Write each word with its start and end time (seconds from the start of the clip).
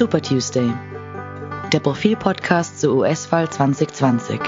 Super 0.00 0.22
Tuesday, 0.22 0.72
der 1.74 1.80
Profil-Podcast 1.80 2.80
zur 2.80 2.96
US-Wahl 2.96 3.50
2020. 3.50 4.40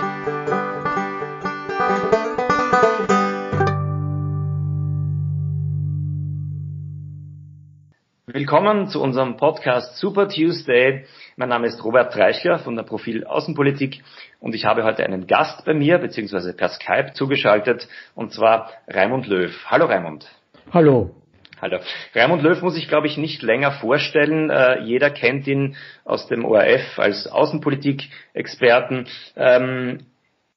Willkommen 8.24 8.88
zu 8.88 9.02
unserem 9.02 9.36
Podcast 9.36 9.98
Super 9.98 10.26
Tuesday. 10.26 11.04
Mein 11.36 11.50
Name 11.50 11.66
ist 11.66 11.84
Robert 11.84 12.14
Treichler 12.14 12.58
von 12.58 12.74
der 12.74 12.84
Profil 12.84 13.26
Außenpolitik 13.26 14.02
und 14.40 14.54
ich 14.54 14.64
habe 14.64 14.84
heute 14.84 15.04
einen 15.04 15.26
Gast 15.26 15.66
bei 15.66 15.74
mir, 15.74 15.98
beziehungsweise 15.98 16.54
per 16.54 16.70
Skype 16.70 17.12
zugeschaltet, 17.12 17.88
und 18.14 18.32
zwar 18.32 18.70
Raimund 18.88 19.26
Löw. 19.26 19.52
Hallo 19.66 19.84
Raimund. 19.84 20.26
Hallo. 20.72 21.21
Hallo. 21.62 21.78
Raimund 22.12 22.42
Löw 22.42 22.60
muss 22.62 22.76
ich, 22.76 22.88
glaube 22.88 23.06
ich, 23.06 23.16
nicht 23.16 23.40
länger 23.40 23.70
vorstellen. 23.70 24.50
Äh, 24.50 24.80
jeder 24.80 25.10
kennt 25.10 25.46
ihn 25.46 25.76
aus 26.04 26.26
dem 26.26 26.44
ORF 26.44 26.98
als 26.98 27.28
Außenpolitik-Experten. 27.28 29.06
Ähm, 29.36 30.00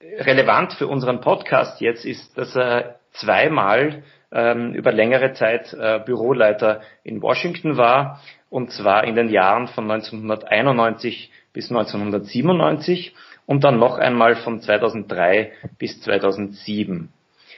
relevant 0.01 0.73
für 0.73 0.87
unseren 0.87 1.21
Podcast 1.21 1.79
jetzt 1.79 2.05
ist, 2.05 2.35
dass 2.39 2.55
er 2.55 2.95
zweimal 3.11 4.01
ähm, 4.31 4.73
über 4.73 4.91
längere 4.91 5.33
Zeit 5.33 5.71
äh, 5.73 5.99
Büroleiter 6.03 6.81
in 7.03 7.21
Washington 7.21 7.77
war, 7.77 8.19
und 8.49 8.71
zwar 8.71 9.03
in 9.03 9.13
den 9.13 9.29
Jahren 9.29 9.67
von 9.67 9.83
1991 9.91 11.29
bis 11.53 11.69
1997 11.69 13.13
und 13.45 13.63
dann 13.63 13.77
noch 13.77 13.99
einmal 13.99 14.37
von 14.37 14.59
2003 14.59 15.51
bis 15.77 16.01
2007. 16.01 17.13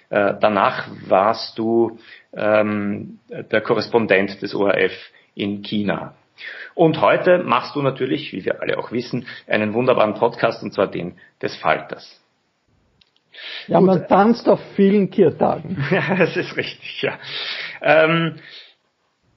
Äh, 0.10 0.36
danach 0.40 0.88
warst 1.08 1.58
du 1.58 2.00
ähm, 2.34 3.20
der 3.30 3.62
Korrespondent 3.62 4.42
des 4.42 4.56
ORF 4.56 4.94
in 5.36 5.62
China. 5.62 6.14
Und 6.76 7.02
heute 7.02 7.40
machst 7.40 7.76
du 7.76 7.82
natürlich, 7.82 8.32
wie 8.32 8.46
wir 8.46 8.62
alle 8.62 8.77
auch 8.77 8.91
wissen, 8.91 9.26
einen 9.48 9.74
wunderbaren 9.74 10.14
Podcast, 10.14 10.62
und 10.64 10.74
zwar 10.74 10.88
den 10.88 11.16
des 11.41 11.55
Falters. 11.58 12.22
Ja, 13.68 13.80
Gut. 13.80 13.88
man 13.88 14.08
tanzt 14.08 14.48
auf 14.48 14.60
vielen 14.76 15.10
Kirtagen. 15.10 15.84
Ja, 15.91 16.16
das 16.16 16.36
ist 16.36 16.55
richtig, 16.58 17.02
ja. 17.02 17.18
Ähm, 17.82 18.36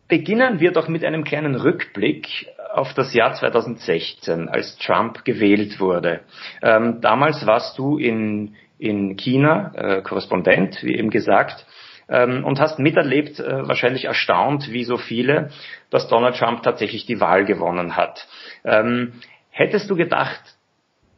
beginnen 0.09 0.61
wir 0.61 0.73
doch 0.73 0.89
mit 0.89 1.05
einem 1.05 1.25
kleinen 1.25 1.55
Rückblick 1.55 2.49
auf 2.73 2.95
das 2.95 3.15
Jahr 3.15 3.35
2016, 3.35 4.49
als 4.49 4.77
Trump 4.79 5.25
gewählt 5.25 5.81
wurde. 5.81 6.21
Ähm, 6.63 7.01
damals 7.01 7.45
warst 7.47 7.79
du 7.79 7.99
in, 7.99 8.55
in 8.81 9.17
China 9.17 9.73
äh, 9.75 10.03
Korrespondent, 10.03 10.83
wie 10.83 10.97
eben 10.97 11.11
gesagt, 11.11 11.67
ähm, 12.09 12.45
und 12.45 12.59
hast 12.61 12.79
miterlebt, 12.79 13.39
äh, 13.39 13.69
wahrscheinlich 13.69 14.07
erstaunt, 14.07 14.73
wie 14.73 14.85
so 14.85 14.97
viele, 14.97 15.51
dass 15.91 16.09
Donald 16.09 16.37
Trump 16.37 16.63
tatsächlich 16.63 17.07
die 17.07 17.21
Wahl 17.21 17.45
gewonnen 17.45 17.97
hat. 17.97 18.27
Ähm, 18.65 19.13
hättest 19.51 19.89
du 19.91 19.97
gedacht, 19.97 20.41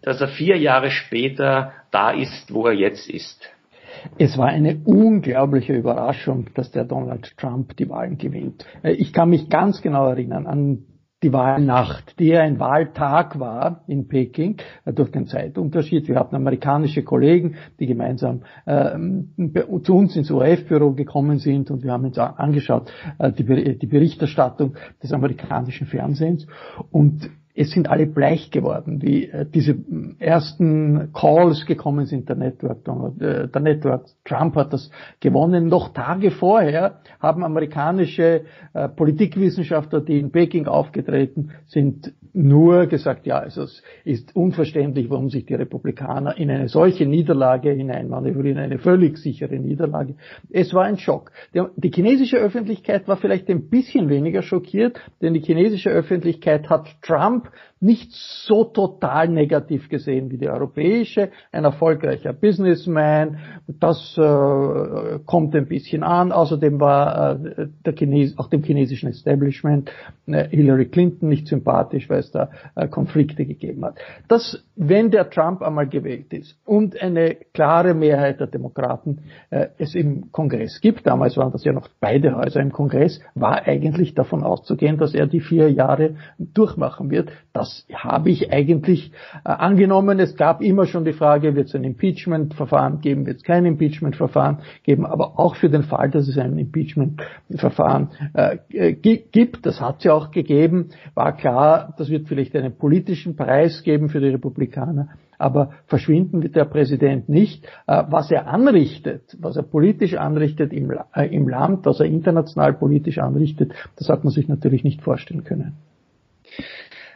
dass 0.03 0.21
er 0.21 0.29
vier 0.29 0.59
Jahre 0.59 0.91
später 0.91 1.73
da 1.91 2.11
ist, 2.11 2.53
wo 2.53 2.67
er 2.67 2.75
jetzt 2.75 3.09
ist? 3.09 3.49
Es 4.19 4.37
war 4.37 4.49
eine 4.49 4.81
unglaubliche 4.85 5.75
Überraschung, 5.75 6.47
dass 6.55 6.73
der 6.73 6.85
Donald 6.85 7.37
Trump 7.37 7.77
die 7.77 7.89
Wahlen 7.89 8.19
gewinnt. 8.19 8.67
Äh, 8.83 8.93
ich 8.93 9.13
kann 9.13 9.31
mich 9.31 9.49
ganz 9.49 9.81
genau 9.81 10.09
erinnern 10.09 10.47
an 10.47 10.85
die 11.23 11.33
Wahlnacht, 11.33 12.19
die 12.19 12.37
ein 12.37 12.59
Wahltag 12.59 13.39
war 13.39 13.85
in 13.87 14.09
Peking 14.09 14.57
äh, 14.85 14.93
durch 14.93 15.11
den 15.11 15.27
Zeitunterschied. 15.27 16.09
Wir 16.09 16.17
hatten 16.17 16.35
amerikanische 16.35 17.03
Kollegen, 17.03 17.57
die 17.79 17.87
gemeinsam 17.87 18.43
äh, 18.67 18.97
zu 19.83 19.95
uns 19.95 20.17
ins 20.17 20.31
ORF-Büro 20.31 20.93
gekommen 20.93 21.39
sind 21.39 21.71
und 21.71 21.83
wir 21.85 21.93
haben 21.93 22.05
uns 22.05 22.19
angeschaut 22.19 22.93
äh, 23.19 23.33
die, 23.33 23.79
die 23.79 23.87
Berichterstattung 23.87 24.75
des 25.03 25.13
amerikanischen 25.13 25.87
Fernsehens 25.87 26.47
und 26.91 27.31
es 27.55 27.71
sind 27.71 27.91
alle 27.91 28.07
bleich 28.07 28.51
geworden, 28.51 29.03
wie 29.03 29.27
äh, 29.27 29.45
diese 29.47 29.77
ersten 30.19 31.13
Calls 31.13 31.67
gekommen 31.67 32.07
sind 32.07 32.29
der 32.29 32.37
Network, 32.37 32.79
äh, 33.21 33.49
der 33.49 33.61
Network 33.61 34.07
Trump 34.25 34.57
hat 34.57 34.73
das 34.73 34.91
gewonnen. 35.21 35.69
Noch 35.69 35.93
Tage 35.93 36.31
vorher 36.31 37.01
haben 37.21 37.45
amerikanische 37.45 38.43
äh, 38.73 38.89
Politikwissenschaftler, 38.89 40.01
die 40.01 40.19
in 40.19 40.31
Peking 40.31 40.67
aufgetreten 40.67 41.51
sind, 41.67 42.15
nur 42.35 42.87
gesagt, 42.87 43.27
ja, 43.27 43.39
also 43.39 43.63
es 43.63 43.83
ist 44.05 44.35
unverständlich, 44.35 45.11
warum 45.11 45.29
sich 45.29 45.45
die 45.45 45.55
Republikaner 45.55 46.37
in 46.37 46.51
eine 46.51 46.69
solche 46.69 47.05
Niederlage 47.07 47.71
hineinmanövrieren, 47.71 48.59
eine 48.59 48.79
völlig 48.79 49.19
sichere 49.19 49.59
Niederlage. 49.59 50.15
Es 50.51 50.73
war 50.73 50.85
ein 50.85 50.97
Schock. 50.97 51.31
Die 51.53 51.91
chinesische 51.91 52.39
Öffentlichkeit 52.39 53.07
war 53.07 53.17
vielleicht 53.17 53.49
ein 53.51 53.69
bisschen 53.69 54.09
weniger 54.09 54.43
schockiert, 54.43 54.99
denn 55.21 55.35
die 55.35 55.41
chinesische 55.41 55.91
Öffentlichkeit 55.91 56.71
hat 56.71 56.89
Trump 57.03 57.51
nicht 57.83 58.13
so 58.13 58.63
total 58.65 59.29
negativ 59.29 59.89
gesehen 59.89 60.31
wie 60.31 60.39
die 60.39 60.49
europäische. 60.49 61.31
Ein 61.51 61.65
erfolgreicher 61.65 62.33
Businessman, 62.33 63.39
das 63.67 64.17
äh, 64.17 65.19
kommt 65.27 65.55
ein 65.57 65.67
bisschen 65.67 66.05
an. 66.05 66.31
Außerdem 66.31 66.79
war 66.79 67.41
äh, 67.45 67.67
der 67.85 67.95
Chines 67.95 68.39
auch 68.39 68.49
dem 68.49 68.63
chinesischen 68.63 69.09
Establishment 69.09 69.91
äh, 70.27 70.49
Hillary 70.49 70.87
Clinton 70.87 71.29
nicht 71.29 71.49
sympathisch, 71.49 72.09
weil 72.09 72.22
es 72.23 72.31
da 72.31 72.51
äh, 72.75 72.89
Konflikte 72.89 73.45
gegeben 73.45 73.85
hat. 73.85 73.97
Das, 74.29 74.65
wenn 74.77 75.11
der 75.11 75.31
Trump 75.31 75.63
einmal 75.63 75.89
gewählt 75.89 76.33
ist 76.33 76.57
und 76.65 77.01
eine 77.01 77.37
klare 77.53 77.95
Mehrheit 77.95 78.41
der 78.41 78.47
Demokraten 78.47 79.19
äh, 79.51 79.69
es 79.79 79.95
im 79.95 80.33
Kongress 80.33 80.81
gibt, 80.81 81.07
damals 81.07 81.37
waren 81.37 81.53
das 81.53 81.65
ja 81.65 81.73
noch 81.73 81.89
beide 82.01 82.37
Häuser 82.37 82.61
im 82.61 82.73
Kongress, 82.73 83.21
war 83.35 83.67
eigentlich 83.67 84.15
davon 84.15 84.43
auszugehen, 84.43 84.99
dass 84.99 85.15
er 85.15 85.27
die 85.27 85.41
vier 85.41 85.71
Jahre 85.71 86.17
durchmachen 86.39 87.11
wird. 87.11 87.31
Das 87.53 87.87
habe 87.93 88.31
ich 88.31 88.53
eigentlich 88.53 89.13
äh, 89.45 89.51
angenommen. 89.51 90.19
Es 90.19 90.37
gab 90.37 90.63
immer 90.63 90.87
schon 90.87 91.05
die 91.05 91.13
Frage, 91.13 91.55
wird 91.55 91.69
es 91.69 91.75
ein 91.75 91.85
Impeachment-Verfahren 91.85 93.01
geben, 93.01 93.27
wird 93.27 93.39
es 93.39 93.43
kein 93.43 93.67
Impeachment-Verfahren 93.67 94.59
geben, 94.85 95.07
aber 95.07 95.39
auch 95.39 95.57
für 95.57 95.69
den 95.69 95.83
Fall, 95.83 96.11
dass 96.11 96.29
es 96.29 96.39
ein 96.39 96.59
Impeachment-Verfahren 96.59 98.11
äh, 98.35 98.93
gibt, 98.93 99.67
das 99.67 99.81
hat 99.81 99.99
es 99.99 100.05
ja 100.05 100.15
auch 100.15 100.31
gegeben, 100.31 100.91
war 101.15 101.37
klar, 101.37 101.95
das 101.99 102.11
wird 102.13 102.29
vielleicht 102.29 102.55
einen 102.55 102.79
politischen 102.79 103.35
Preis 103.35 103.83
geben 103.83 104.09
für 104.09 104.21
die 104.21 104.29
Republikaner, 104.29 105.09
aber 105.39 105.73
verschwinden 105.87 106.43
wird 106.45 106.55
der 106.55 106.67
Präsident 106.67 107.29
nicht. 107.29 107.65
Äh, 107.89 108.05
was 108.09 108.31
er 108.31 108.47
anrichtet, 108.47 109.37
was 109.41 109.57
er 109.57 109.65
politisch 109.65 110.15
anrichtet 110.15 110.73
im, 110.73 110.93
äh, 111.15 111.27
im 111.27 111.49
Land, 111.49 111.85
was 111.85 111.99
er 111.99 112.07
international 112.07 112.75
politisch 112.75 113.19
anrichtet, 113.19 113.73
das 113.97 114.09
hat 114.09 114.23
man 114.23 114.33
sich 114.33 114.47
natürlich 114.47 114.85
nicht 114.85 115.03
vorstellen 115.03 115.43
können. 115.43 115.75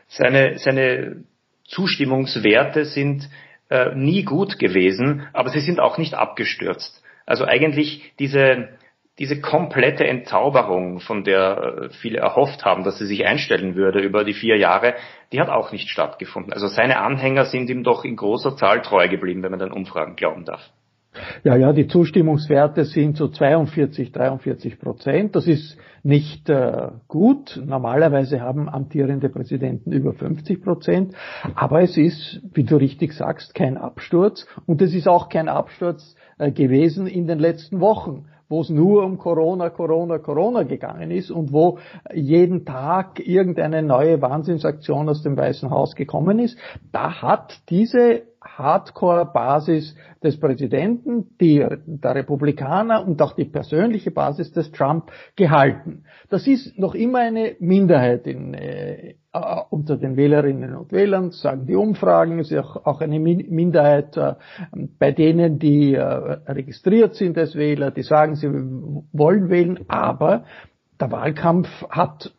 Seine, 0.08 0.58
seine 0.58 1.24
Zustimmungswerte 1.64 2.84
sind 2.84 3.28
äh, 3.70 3.94
nie 3.94 4.24
gut 4.24 4.58
gewesen, 4.58 5.22
aber 5.32 5.50
sie 5.50 5.60
sind 5.60 5.78
auch 5.78 5.98
nicht 5.98 6.14
abgestürzt. 6.14 7.02
Also 7.26 7.44
eigentlich 7.44 8.12
diese, 8.18 8.68
diese 9.18 9.40
komplette 9.40 10.06
Entzauberung, 10.06 11.00
von 11.00 11.24
der 11.24 11.58
äh, 11.58 11.88
viele 11.90 12.18
erhofft 12.18 12.64
haben, 12.64 12.84
dass 12.84 12.98
sie 12.98 13.06
sich 13.06 13.24
einstellen 13.26 13.74
würde 13.74 14.00
über 14.00 14.24
die 14.24 14.34
vier 14.34 14.56
Jahre, 14.58 14.94
die 15.32 15.40
hat 15.40 15.48
auch 15.48 15.72
nicht 15.72 15.88
stattgefunden. 15.88 16.52
Also 16.52 16.66
seine 16.68 17.00
Anhänger 17.00 17.46
sind 17.46 17.70
ihm 17.70 17.82
doch 17.82 18.04
in 18.04 18.16
großer 18.16 18.56
Zahl 18.56 18.82
treu 18.82 19.08
geblieben, 19.08 19.42
wenn 19.42 19.50
man 19.50 19.60
den 19.60 19.72
Umfragen 19.72 20.16
glauben 20.16 20.44
darf. 20.44 20.70
Ja, 21.44 21.56
ja, 21.56 21.72
die 21.72 21.86
Zustimmungswerte 21.86 22.84
sind 22.84 23.16
so 23.16 23.28
42, 23.28 24.12
43 24.12 24.78
Prozent. 24.78 25.34
Das 25.34 25.46
ist 25.46 25.78
nicht 26.02 26.48
äh, 26.50 26.88
gut. 27.08 27.60
Normalerweise 27.64 28.42
haben 28.42 28.68
amtierende 28.68 29.30
Präsidenten 29.30 29.92
über 29.92 30.12
50 30.12 30.62
Prozent. 30.62 31.14
Aber 31.54 31.80
es 31.80 31.96
ist, 31.96 32.42
wie 32.52 32.64
du 32.64 32.76
richtig 32.76 33.14
sagst, 33.14 33.54
kein 33.54 33.78
Absturz. 33.78 34.46
Und 34.66 34.82
es 34.82 34.94
ist 34.94 35.08
auch 35.08 35.30
kein 35.30 35.48
Absturz 35.48 36.16
äh, 36.38 36.50
gewesen 36.50 37.06
in 37.06 37.26
den 37.26 37.38
letzten 37.38 37.80
Wochen 37.80 38.26
wo 38.48 38.60
es 38.60 38.70
nur 38.70 39.04
um 39.04 39.18
Corona, 39.18 39.70
Corona, 39.70 40.18
Corona 40.18 40.62
gegangen 40.62 41.10
ist 41.10 41.30
und 41.30 41.52
wo 41.52 41.78
jeden 42.12 42.64
Tag 42.64 43.20
irgendeine 43.26 43.82
neue 43.82 44.20
Wahnsinnsaktion 44.22 45.08
aus 45.08 45.22
dem 45.22 45.36
Weißen 45.36 45.70
Haus 45.70 45.94
gekommen 45.94 46.38
ist, 46.38 46.56
da 46.92 47.22
hat 47.22 47.60
diese 47.68 48.22
Hardcore-Basis 48.46 49.96
des 50.22 50.38
Präsidenten, 50.38 51.36
die, 51.40 51.66
der 51.86 52.14
Republikaner 52.14 53.06
und 53.06 53.20
auch 53.20 53.32
die 53.32 53.44
persönliche 53.44 54.10
Basis 54.10 54.52
des 54.52 54.70
Trump 54.72 55.10
gehalten. 55.34 56.04
Das 56.30 56.46
ist 56.46 56.78
noch 56.78 56.94
immer 56.94 57.18
eine 57.18 57.56
Minderheit 57.58 58.26
in, 58.26 58.54
äh, 59.36 59.74
unter 59.74 59.96
den 59.96 60.16
Wählerinnen 60.16 60.74
und 60.74 60.92
Wählern, 60.92 61.30
sagen 61.30 61.66
die 61.66 61.74
Umfragen, 61.74 62.38
ist 62.38 62.52
auch, 62.54 62.84
auch 62.86 63.00
eine 63.00 63.18
Minderheit 63.18 64.16
äh, 64.16 64.34
bei 64.98 65.12
denen, 65.12 65.58
die 65.58 65.94
äh, 65.94 66.02
registriert 66.02 67.14
sind 67.14 67.38
als 67.38 67.54
Wähler, 67.54 67.90
die 67.90 68.02
sagen, 68.02 68.36
sie 68.36 68.48
wollen 69.12 69.48
wählen, 69.48 69.80
aber 69.88 70.44
der 71.00 71.10
Wahlkampf 71.10 71.68
hat 71.90 72.32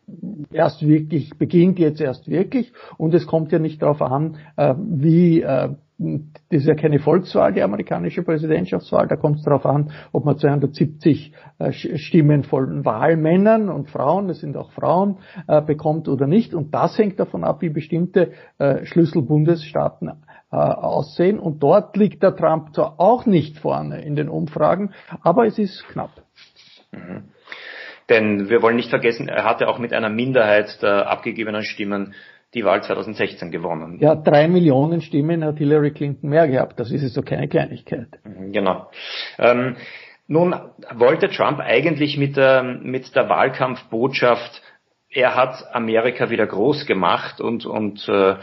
erst 0.52 0.86
wirklich, 0.86 1.38
beginnt 1.38 1.78
jetzt 1.78 2.00
erst 2.00 2.28
wirklich 2.28 2.72
und 2.96 3.14
es 3.14 3.26
kommt 3.26 3.52
ja 3.52 3.58
nicht 3.58 3.82
darauf 3.82 4.02
an, 4.02 4.36
äh, 4.56 4.74
wie 4.76 5.42
äh, 5.42 5.70
das 5.98 6.60
ist 6.60 6.66
ja 6.66 6.76
keine 6.76 7.00
Volkswahl, 7.00 7.52
die 7.52 7.62
amerikanische 7.62 8.22
Präsidentschaftswahl. 8.22 9.08
Da 9.08 9.16
kommt 9.16 9.38
es 9.38 9.42
darauf 9.42 9.66
an, 9.66 9.90
ob 10.12 10.24
man 10.24 10.38
270 10.38 11.32
äh, 11.58 11.72
Stimmen 11.72 12.44
von 12.44 12.84
Wahlmännern 12.84 13.68
und 13.68 13.90
Frauen, 13.90 14.28
das 14.28 14.38
sind 14.38 14.56
auch 14.56 14.70
Frauen, 14.70 15.18
äh, 15.48 15.60
bekommt 15.60 16.08
oder 16.08 16.28
nicht. 16.28 16.54
Und 16.54 16.72
das 16.72 16.96
hängt 16.98 17.18
davon 17.18 17.42
ab, 17.42 17.62
wie 17.62 17.70
bestimmte 17.70 18.32
äh, 18.58 18.84
Schlüsselbundesstaaten 18.86 20.12
aussehen. 20.50 21.38
Und 21.38 21.62
dort 21.62 21.94
liegt 21.98 22.22
der 22.22 22.34
Trump 22.34 22.74
zwar 22.74 22.98
auch 22.98 23.26
nicht 23.26 23.58
vorne 23.58 24.00
in 24.00 24.16
den 24.16 24.30
Umfragen, 24.30 24.94
aber 25.20 25.44
es 25.44 25.58
ist 25.58 25.86
knapp. 25.88 26.22
Mhm. 26.90 27.24
Denn 28.08 28.48
wir 28.48 28.62
wollen 28.62 28.76
nicht 28.76 28.88
vergessen, 28.88 29.28
er 29.28 29.44
hatte 29.44 29.68
auch 29.68 29.78
mit 29.78 29.92
einer 29.92 30.08
Minderheit 30.08 30.80
der 30.80 31.10
abgegebenen 31.10 31.62
Stimmen 31.62 32.14
die 32.54 32.64
Wahl 32.64 32.82
2016 32.82 33.50
gewonnen. 33.50 33.98
Ja, 34.00 34.14
drei 34.14 34.48
Millionen 34.48 35.00
Stimmen 35.00 35.44
hat 35.44 35.58
Hillary 35.58 35.92
Clinton 35.92 36.30
mehr 36.30 36.48
gehabt. 36.48 36.80
Das 36.80 36.90
ist 36.90 37.02
jetzt 37.02 37.14
so 37.14 37.22
keine 37.22 37.48
Kleinigkeit. 37.48 38.08
Mhm, 38.24 38.52
genau. 38.52 38.90
Ähm, 39.38 39.76
nun 40.26 40.54
wollte 40.94 41.28
Trump 41.28 41.60
eigentlich 41.60 42.16
mit 42.16 42.36
der, 42.36 42.62
mit 42.62 43.14
der 43.14 43.28
Wahlkampfbotschaft, 43.28 44.62
er 45.10 45.34
hat 45.34 45.64
Amerika 45.74 46.28
wieder 46.28 46.46
groß 46.46 46.84
gemacht 46.84 47.40
und, 47.40 47.64
und 47.64 48.06
äh, 48.08 48.36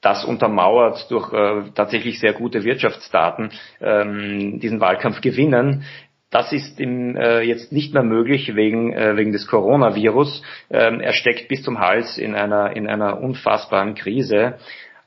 das 0.00 0.24
untermauert 0.24 1.10
durch 1.10 1.32
äh, 1.32 1.70
tatsächlich 1.74 2.18
sehr 2.18 2.32
gute 2.32 2.64
Wirtschaftsdaten, 2.64 3.50
ähm, 3.80 4.58
diesen 4.60 4.80
Wahlkampf 4.80 5.20
gewinnen. 5.20 5.84
Das 6.30 6.52
ist 6.52 6.78
ihm 6.78 7.16
äh, 7.16 7.40
jetzt 7.40 7.72
nicht 7.72 7.92
mehr 7.92 8.04
möglich 8.04 8.54
wegen, 8.54 8.92
äh, 8.92 9.16
wegen 9.16 9.32
des 9.32 9.48
Coronavirus. 9.48 10.42
Ähm, 10.70 11.00
er 11.00 11.12
steckt 11.12 11.48
bis 11.48 11.62
zum 11.62 11.80
Hals 11.80 12.18
in 12.18 12.36
einer, 12.36 12.76
in 12.76 12.88
einer 12.88 13.20
unfassbaren 13.20 13.94
Krise, 13.96 14.54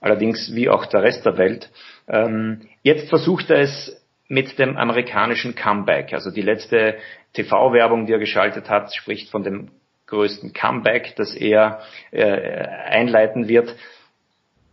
allerdings 0.02 0.54
wie 0.54 0.70
auch 0.70 0.86
der 0.86 1.02
Rest 1.02 1.26
der 1.26 1.38
Welt. 1.38 1.70
Ähm, 2.10 2.68
jetzt 2.82 3.08
versucht 3.08 3.50
er 3.50 3.62
es 3.62 4.06
mit 4.28 4.60
dem 4.60 4.76
amerikanischen 4.76 5.56
Comeback. 5.56 6.14
Also 6.14 6.30
die 6.30 6.42
letzte 6.42 6.98
TV-Werbung, 7.34 8.06
die 8.06 8.14
er 8.14 8.20
geschaltet 8.20 8.70
hat, 8.70 8.94
spricht 8.94 9.30
von 9.30 9.44
dem 9.44 9.70
größten 10.08 10.52
Comeback, 10.52 11.16
das 11.16 11.34
er 11.36 11.80
äh, 12.12 12.24
einleiten 12.26 13.48
wird. 13.48 13.76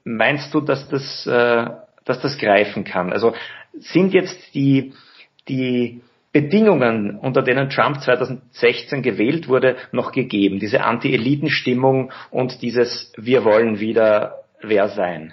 Meinst 0.03 0.53
du, 0.53 0.61
dass 0.61 0.88
das, 0.88 1.26
äh, 1.26 1.67
dass 2.05 2.20
das 2.20 2.38
greifen 2.38 2.85
kann? 2.85 3.12
Also 3.12 3.35
sind 3.79 4.12
jetzt 4.12 4.55
die, 4.55 4.94
die 5.49 6.00
Bedingungen, 6.32 7.17
unter 7.17 7.43
denen 7.43 7.71
Trump 7.71 8.00
2016 8.00 9.03
gewählt 9.03 9.49
wurde, 9.49 9.77
noch 9.91 10.12
gegeben. 10.12 10.61
Diese 10.61 10.85
Anti-Eliten-Stimmung 10.85 12.12
und 12.31 12.62
dieses 12.62 13.12
Wir 13.17 13.44
wollen 13.44 13.81
wieder 13.81 14.44
wer 14.62 14.88
sein. 14.88 15.32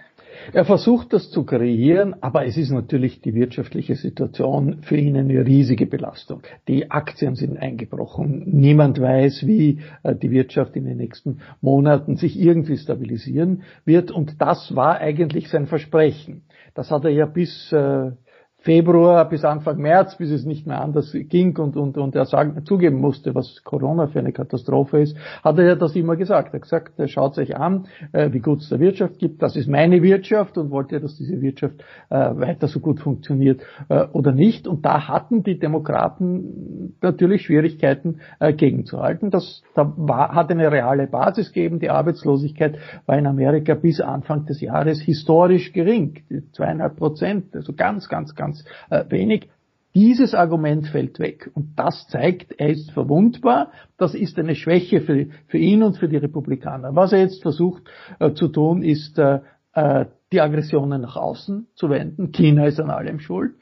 Er 0.54 0.66
versucht 0.66 1.12
das 1.14 1.30
zu 1.30 1.44
kreieren, 1.44 2.16
aber 2.22 2.46
es 2.46 2.58
ist 2.58 2.72
natürlich 2.72 3.22
die 3.22 3.34
wirtschaftliche 3.34 3.96
Situation 3.96 4.82
für 4.82 4.96
ihn 4.96 5.18
eine 5.18 5.46
riesige 5.46 5.86
Belastung. 5.86 6.42
Die 6.68 6.90
Aktien 6.90 7.36
sind 7.36 7.58
eingebrochen. 7.58 8.44
Niemand 8.46 9.00
weiß, 9.00 9.46
wie 9.46 9.80
äh, 10.04 10.16
die 10.16 10.32
Wirtschaft 10.32 10.76
in 10.76 10.86
den 10.86 10.98
nächsten 10.98 11.42
Monaten 11.60 12.16
sich 12.16 12.40
irgendwie 12.40 12.78
stabilisieren 12.78 13.64
wird. 13.84 14.10
Und 14.10 14.42
das 14.42 14.74
war 14.76 15.00
eigentlich 15.00 15.50
sein 15.50 15.68
Versprechen. 15.68 16.44
Das 16.76 16.92
hat 16.92 17.04
er 17.04 17.12
ja 17.12 17.26
bis 17.26 17.72
äh, 17.74 18.12
Februar 18.60 19.30
bis 19.30 19.46
Anfang 19.46 19.78
März, 19.78 20.18
bis 20.18 20.32
es 20.32 20.44
nicht 20.44 20.68
mehr 20.68 20.82
anders 20.82 21.14
ging 21.14 21.56
und, 21.58 21.78
und, 21.78 21.98
und 21.98 22.16
er 22.16 22.26
sagen, 22.26 22.66
zugeben 22.66 23.00
musste, 23.00 23.36
was 23.36 23.64
Corona 23.64 24.08
für 24.08 24.20
eine 24.20 24.34
Katastrophe 24.34 25.00
ist, 25.00 25.16
hat 25.44 25.58
er 25.60 25.76
das 25.76 25.96
immer 25.96 26.16
gesagt. 26.16 26.50
Er 26.50 26.54
hat 26.54 26.62
gesagt, 26.64 27.00
er 27.00 27.08
schaut 27.08 27.36
sich 27.36 27.56
an, 27.56 27.88
äh, 28.12 28.34
wie 28.34 28.40
gut 28.40 28.62
es 28.62 28.70
der 28.70 28.80
Wirtschaft 28.80 29.20
gibt. 29.20 29.42
Das 29.42 29.56
ist 29.56 29.70
meine 29.70 30.02
Wirtschaft 30.02 30.58
und 30.58 30.72
wollte, 30.72 31.00
dass 31.00 31.16
diese 31.16 31.40
Wirtschaft 31.42 31.82
äh, 32.10 32.16
weiter 32.16 32.68
so 32.68 32.80
gut 32.80 33.00
funktioniert 33.00 33.62
äh, 33.90 34.06
oder 34.12 34.32
nicht. 34.32 34.68
Und 34.68 34.86
da 34.86 35.08
hatten 35.08 35.44
die 35.44 35.60
Demokraten 35.60 36.96
natürlich 37.02 37.44
Schwierigkeiten 37.44 38.22
äh, 38.40 38.54
gegenzuhalten. 38.54 39.30
Das 39.30 39.62
da 39.76 39.94
war, 39.96 40.34
hat 40.34 40.50
eine 40.50 40.72
reale 40.72 41.08
Basis 41.08 41.54
gegeben. 41.54 41.80
Die 41.80 41.92
Arbeitslosigkeit 41.92 42.80
war 43.06 43.18
in 43.18 43.28
Amerika 43.28 43.76
bis 43.76 44.02
Anfang 44.02 44.46
des 44.46 44.62
Jahres 44.62 45.00
historisch 45.00 45.72
gering. 45.74 46.24
Zweieinhalb 46.54 46.98
Prozent, 46.98 47.56
also 47.56 47.74
ganz, 47.74 48.10
ganz, 48.10 48.36
ganz 48.36 48.47
ganz 48.48 48.64
äh, 48.90 49.04
wenig. 49.10 49.50
Dieses 49.94 50.36
Argument 50.36 50.88
fällt 50.88 51.20
weg 51.20 51.50
und 51.56 51.74
das 51.76 52.08
zeigt, 52.08 52.60
er 52.60 52.70
ist 52.70 52.92
verwundbar. 52.92 53.72
Das 53.98 54.14
ist 54.14 54.38
eine 54.38 54.56
Schwäche 54.56 55.02
für, 55.02 55.28
für 55.48 55.58
ihn 55.58 55.82
und 55.82 55.98
für 55.98 56.08
die 56.08 56.18
Republikaner. 56.18 56.96
Was 56.96 57.14
er 57.14 57.20
jetzt 57.20 57.42
versucht 57.42 57.84
äh, 58.20 58.34
zu 58.34 58.48
tun, 58.48 58.84
ist 58.84 59.18
äh, 59.18 59.40
äh 59.74 60.06
die 60.34 60.42
Aggressionen 60.42 61.02
nach 61.02 61.16
außen 61.16 61.68
zu 61.74 61.90
wenden. 61.90 62.34
China 62.34 62.66
ist 62.66 62.82
an 62.82 62.90
allem 62.90 63.20
schuld. 63.20 63.54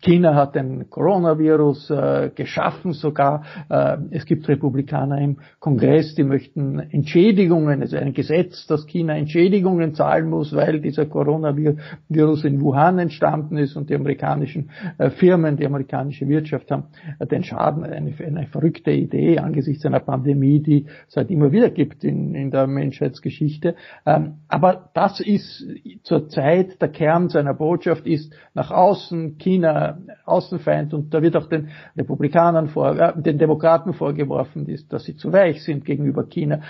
China 0.00 0.36
hat 0.36 0.54
den 0.54 0.88
Coronavirus 0.88 1.90
äh, 1.90 2.30
geschaffen 2.32 2.92
sogar. 2.92 3.42
Äh, 3.68 3.96
es 4.12 4.24
gibt 4.24 4.48
Republikaner 4.48 5.20
im 5.20 5.38
Kongress, 5.58 6.14
die 6.14 6.22
möchten 6.22 6.78
Entschädigungen, 6.78 7.82
also 7.82 7.96
ein 7.96 8.12
Gesetz, 8.12 8.66
dass 8.68 8.86
China 8.86 9.16
Entschädigungen 9.16 9.94
zahlen 9.94 10.30
muss, 10.30 10.54
weil 10.54 10.80
dieser 10.80 11.06
Coronavirus 11.06 12.44
in 12.44 12.60
Wuhan 12.60 13.00
entstanden 13.00 13.56
ist 13.56 13.74
und 13.74 13.90
die 13.90 13.96
amerikanischen 13.96 14.70
äh, 14.98 15.10
Firmen, 15.10 15.56
die 15.56 15.66
amerikanische 15.66 16.28
Wirtschaft 16.28 16.70
haben 16.70 16.84
äh, 17.18 17.26
den 17.26 17.42
Schaden, 17.42 17.82
eine, 17.82 18.14
eine, 18.24 18.46
verrückte 18.46 18.92
Idee 18.92 19.38
angesichts 19.38 19.84
einer 19.84 19.98
Pandemie, 19.98 20.60
die 20.60 20.86
es 21.08 21.16
halt 21.16 21.32
immer 21.32 21.50
wieder 21.50 21.70
gibt 21.70 22.04
in, 22.04 22.36
in 22.36 22.52
der 22.52 22.68
Menschheitsgeschichte. 22.68 23.74
Ähm, 24.06 24.34
aber 24.46 24.90
das 24.94 25.18
ist 25.18 25.66
zurzeit 26.04 26.80
der 26.82 26.88
Kern 26.88 27.30
seiner 27.30 27.54
Botschaft 27.54 28.06
ist 28.06 28.32
nach 28.52 28.70
außen 28.70 29.38
China 29.38 29.98
Außenfeind 30.26 30.92
und 30.92 31.14
da 31.14 31.22
wird 31.22 31.34
auch 31.34 31.48
den 31.48 31.70
Republikanern 31.96 32.68
vor, 32.68 32.94
äh, 32.96 33.20
den 33.20 33.38
Demokraten 33.38 33.94
vorgeworfen 33.94 34.66
dass 34.90 35.04
sie 35.04 35.16
zu 35.16 35.32
weich 35.32 35.64
sind 35.64 35.84
gegenüber 35.84 36.24
China. 36.24 36.60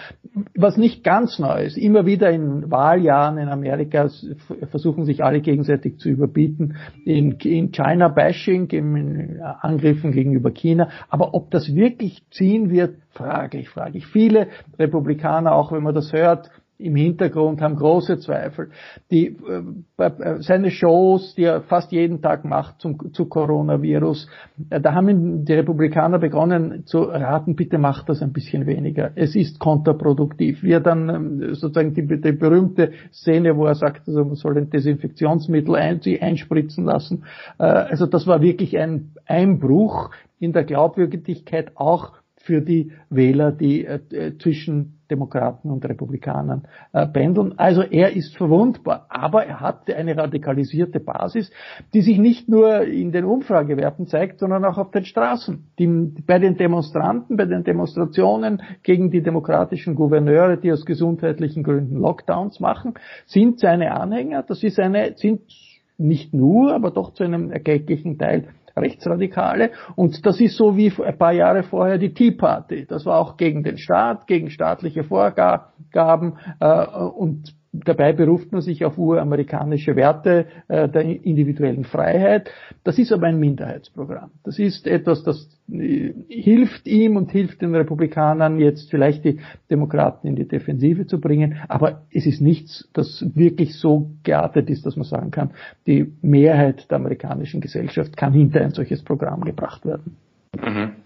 Was 0.56 0.76
nicht 0.76 1.02
ganz 1.02 1.38
neu 1.40 1.64
ist, 1.64 1.76
immer 1.76 2.06
wieder 2.06 2.30
in 2.30 2.70
Wahljahren 2.70 3.38
in 3.38 3.48
Amerika 3.48 4.08
versuchen 4.70 5.04
sich 5.04 5.24
alle 5.24 5.40
gegenseitig 5.40 5.98
zu 5.98 6.08
überbieten 6.08 6.76
in, 7.04 7.32
in 7.32 7.72
China-Bashing, 7.72 8.68
in 8.70 9.40
Angriffen 9.42 10.12
gegenüber 10.12 10.52
China. 10.52 10.88
Aber 11.08 11.34
ob 11.34 11.50
das 11.50 11.74
wirklich 11.74 12.22
ziehen 12.30 12.70
wird, 12.70 12.96
frage 13.10 13.58
ich, 13.58 13.68
frage 13.68 13.98
ich. 13.98 14.06
Viele 14.06 14.48
Republikaner, 14.78 15.54
auch 15.54 15.72
wenn 15.72 15.82
man 15.82 15.94
das 15.94 16.12
hört, 16.12 16.50
im 16.78 16.96
Hintergrund 16.96 17.60
haben 17.60 17.76
große 17.76 18.18
Zweifel. 18.18 18.70
Die, 19.10 19.36
äh, 19.98 20.02
äh, 20.02 20.42
seine 20.42 20.70
Shows, 20.70 21.34
die 21.36 21.44
er 21.44 21.62
fast 21.62 21.92
jeden 21.92 22.20
Tag 22.20 22.44
macht 22.44 22.80
zum, 22.80 23.12
zu 23.12 23.26
Coronavirus, 23.26 24.28
äh, 24.70 24.80
da 24.80 24.94
haben 24.94 25.44
die 25.44 25.52
Republikaner 25.52 26.18
begonnen 26.18 26.84
zu 26.86 27.02
raten, 27.02 27.54
bitte 27.54 27.78
macht 27.78 28.08
das 28.08 28.22
ein 28.22 28.32
bisschen 28.32 28.66
weniger. 28.66 29.12
Es 29.14 29.36
ist 29.36 29.60
kontraproduktiv. 29.60 30.62
Wie 30.62 30.72
er 30.72 30.80
dann 30.80 31.08
ähm, 31.08 31.54
sozusagen 31.54 31.94
die, 31.94 32.06
die 32.06 32.32
berühmte 32.32 32.92
Szene, 33.12 33.56
wo 33.56 33.66
er 33.66 33.76
sagt, 33.76 34.08
also 34.08 34.24
man 34.24 34.34
soll 34.34 34.58
ein 34.58 34.70
Desinfektionsmittel 34.70 35.76
ein, 35.76 36.00
einspritzen 36.20 36.84
lassen. 36.84 37.24
Äh, 37.58 37.64
also 37.64 38.06
das 38.06 38.26
war 38.26 38.42
wirklich 38.42 38.76
ein 38.78 39.12
Einbruch 39.26 40.10
in 40.40 40.52
der 40.52 40.64
Glaubwürdigkeit 40.64 41.72
auch 41.76 42.12
für 42.44 42.60
die 42.60 42.92
Wähler, 43.08 43.52
die 43.52 43.86
äh, 43.86 44.00
äh, 44.12 44.38
zwischen 44.38 44.98
Demokraten 45.10 45.70
und 45.70 45.84
Republikanern 45.84 46.66
äh, 46.92 47.06
pendeln. 47.06 47.54
Also 47.58 47.82
er 47.82 48.14
ist 48.14 48.36
verwundbar, 48.36 49.06
aber 49.08 49.44
er 49.44 49.60
hat 49.60 49.90
eine 49.90 50.16
radikalisierte 50.16 51.00
Basis, 51.00 51.50
die 51.92 52.02
sich 52.02 52.18
nicht 52.18 52.48
nur 52.48 52.82
in 52.82 53.12
den 53.12 53.24
Umfragewerten 53.24 54.06
zeigt, 54.06 54.40
sondern 54.40 54.64
auch 54.64 54.76
auf 54.78 54.90
den 54.90 55.04
Straßen. 55.04 55.66
Die, 55.78 55.86
bei 55.86 56.38
den 56.38 56.56
Demonstranten, 56.56 57.36
bei 57.36 57.46
den 57.46 57.64
Demonstrationen 57.64 58.62
gegen 58.82 59.10
die 59.10 59.22
demokratischen 59.22 59.94
Gouverneure, 59.94 60.58
die 60.58 60.72
aus 60.72 60.84
gesundheitlichen 60.84 61.62
Gründen 61.62 61.96
Lockdowns 61.96 62.60
machen, 62.60 62.94
sind 63.26 63.60
seine 63.60 63.92
Anhänger, 63.92 64.42
das 64.42 64.62
ist 64.62 64.78
eine, 64.78 65.14
sind 65.16 65.42
nicht 65.96 66.34
nur, 66.34 66.74
aber 66.74 66.90
doch 66.90 67.14
zu 67.14 67.24
einem 67.24 67.50
erklecklichen 67.50 68.18
Teil 68.18 68.48
Rechtsradikale. 68.76 69.70
Und 69.96 70.26
das 70.26 70.40
ist 70.40 70.56
so 70.56 70.76
wie 70.76 70.92
ein 71.02 71.18
paar 71.18 71.32
Jahre 71.32 71.62
vorher 71.62 71.98
die 71.98 72.14
Tea 72.14 72.32
Party. 72.32 72.86
Das 72.86 73.06
war 73.06 73.18
auch 73.18 73.36
gegen 73.36 73.62
den 73.62 73.78
Staat, 73.78 74.26
gegen 74.26 74.50
staatliche 74.50 75.04
Vorgaben 75.04 76.34
äh, 76.60 76.86
und 76.86 77.54
Dabei 77.84 78.12
beruft 78.12 78.52
man 78.52 78.60
sich 78.60 78.84
auf 78.84 78.98
uramerikanische 78.98 79.96
Werte 79.96 80.46
äh, 80.68 80.88
der 80.88 81.02
individuellen 81.02 81.82
Freiheit. 81.84 82.48
Das 82.84 82.98
ist 82.98 83.10
aber 83.10 83.26
ein 83.26 83.40
Minderheitsprogramm. 83.40 84.30
Das 84.44 84.60
ist 84.60 84.86
etwas, 84.86 85.24
das 85.24 85.48
äh, 85.72 86.12
hilft 86.28 86.86
ihm 86.86 87.16
und 87.16 87.32
hilft 87.32 87.62
den 87.62 87.74
Republikanern 87.74 88.60
jetzt 88.60 88.90
vielleicht 88.90 89.24
die 89.24 89.40
Demokraten 89.70 90.28
in 90.28 90.36
die 90.36 90.46
Defensive 90.46 91.08
zu 91.08 91.20
bringen. 91.20 91.56
Aber 91.66 92.02
es 92.12 92.26
ist 92.26 92.40
nichts, 92.40 92.88
das 92.92 93.24
wirklich 93.34 93.74
so 93.74 94.10
geartet 94.22 94.70
ist, 94.70 94.86
dass 94.86 94.94
man 94.94 95.04
sagen 95.04 95.32
kann, 95.32 95.50
die 95.88 96.12
Mehrheit 96.22 96.88
der 96.90 96.98
amerikanischen 96.98 97.60
Gesellschaft 97.60 98.16
kann 98.16 98.32
hinter 98.32 98.60
ein 98.60 98.70
solches 98.70 99.02
Programm 99.02 99.40
gebracht 99.40 99.84
werden. 99.84 100.16
Mhm. 100.56 101.03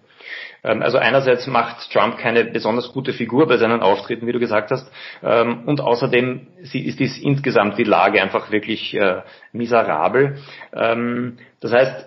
Ähm, 0.64 0.82
also 0.82 0.98
einerseits 0.98 1.46
macht 1.46 1.90
Trump 1.92 2.18
keine 2.18 2.44
besonders 2.44 2.92
gute 2.92 3.12
Figur 3.12 3.46
bei 3.46 3.56
seinen 3.56 3.80
Auftritten, 3.80 4.26
wie 4.26 4.32
du 4.32 4.38
gesagt 4.38 4.70
hast, 4.70 4.90
ähm, 5.22 5.64
und 5.66 5.80
außerdem 5.80 6.46
ist 6.62 6.74
dies 6.74 7.18
insgesamt 7.18 7.78
die 7.78 7.84
Lage 7.84 8.20
einfach 8.22 8.50
wirklich 8.50 8.94
äh, 8.94 9.22
miserabel. 9.52 10.38
Ähm, 10.72 11.38
das 11.60 11.72
heißt, 11.72 12.06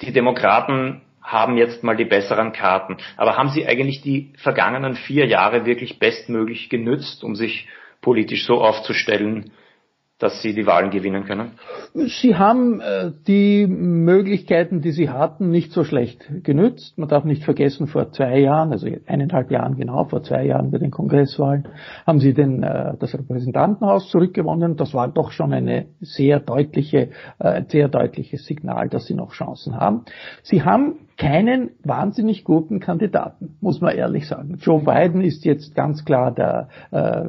die 0.00 0.12
Demokraten 0.12 1.02
haben 1.22 1.56
jetzt 1.56 1.82
mal 1.82 1.96
die 1.96 2.04
besseren 2.04 2.52
Karten. 2.52 2.98
Aber 3.16 3.36
haben 3.36 3.48
sie 3.48 3.66
eigentlich 3.66 4.02
die 4.02 4.32
vergangenen 4.36 4.94
vier 4.94 5.26
Jahre 5.26 5.64
wirklich 5.64 5.98
bestmöglich 5.98 6.68
genützt, 6.68 7.24
um 7.24 7.34
sich 7.34 7.66
politisch 8.02 8.44
so 8.44 8.60
aufzustellen, 8.60 9.50
dass 10.18 10.42
sie 10.42 10.54
die 10.54 10.66
Wahlen 10.66 10.90
gewinnen 10.90 11.24
können? 11.24 11.52
Sie 11.94 12.36
haben 12.36 12.80
äh, 12.80 13.10
die 13.26 13.66
Möglichkeiten, 13.66 14.80
die 14.80 14.92
sie 14.92 15.10
hatten, 15.10 15.50
nicht 15.50 15.72
so 15.72 15.82
schlecht 15.82 16.24
genützt. 16.44 16.96
Man 16.96 17.08
darf 17.08 17.24
nicht 17.24 17.44
vergessen, 17.44 17.88
vor 17.88 18.12
zwei 18.12 18.38
Jahren, 18.38 18.72
also 18.72 18.86
eineinhalb 19.06 19.50
Jahren 19.50 19.76
genau, 19.76 20.04
vor 20.04 20.22
zwei 20.22 20.44
Jahren 20.44 20.70
bei 20.70 20.78
den 20.78 20.92
Kongresswahlen, 20.92 21.68
haben 22.06 22.20
sie 22.20 22.32
den, 22.32 22.62
äh, 22.62 22.94
das 22.98 23.14
Repräsentantenhaus 23.14 24.08
zurückgewonnen. 24.10 24.76
Das 24.76 24.94
war 24.94 25.08
doch 25.08 25.32
schon 25.32 25.52
eine 25.52 25.86
sehr 26.00 26.38
deutliche, 26.38 27.10
äh, 27.40 27.62
sehr 27.68 27.88
deutliches 27.88 28.44
Signal, 28.46 28.88
dass 28.88 29.06
sie 29.06 29.14
noch 29.14 29.32
Chancen 29.32 29.76
haben. 29.76 30.04
Sie 30.42 30.62
haben 30.62 31.03
keinen 31.16 31.70
wahnsinnig 31.84 32.44
guten 32.44 32.80
Kandidaten, 32.80 33.56
muss 33.60 33.80
man 33.80 33.94
ehrlich 33.94 34.26
sagen. 34.26 34.56
Joe 34.60 34.80
Biden 34.80 35.20
ist 35.20 35.44
jetzt 35.44 35.74
ganz 35.74 36.04
klar 36.04 36.32
der 36.32 36.68
äh, 36.90 37.24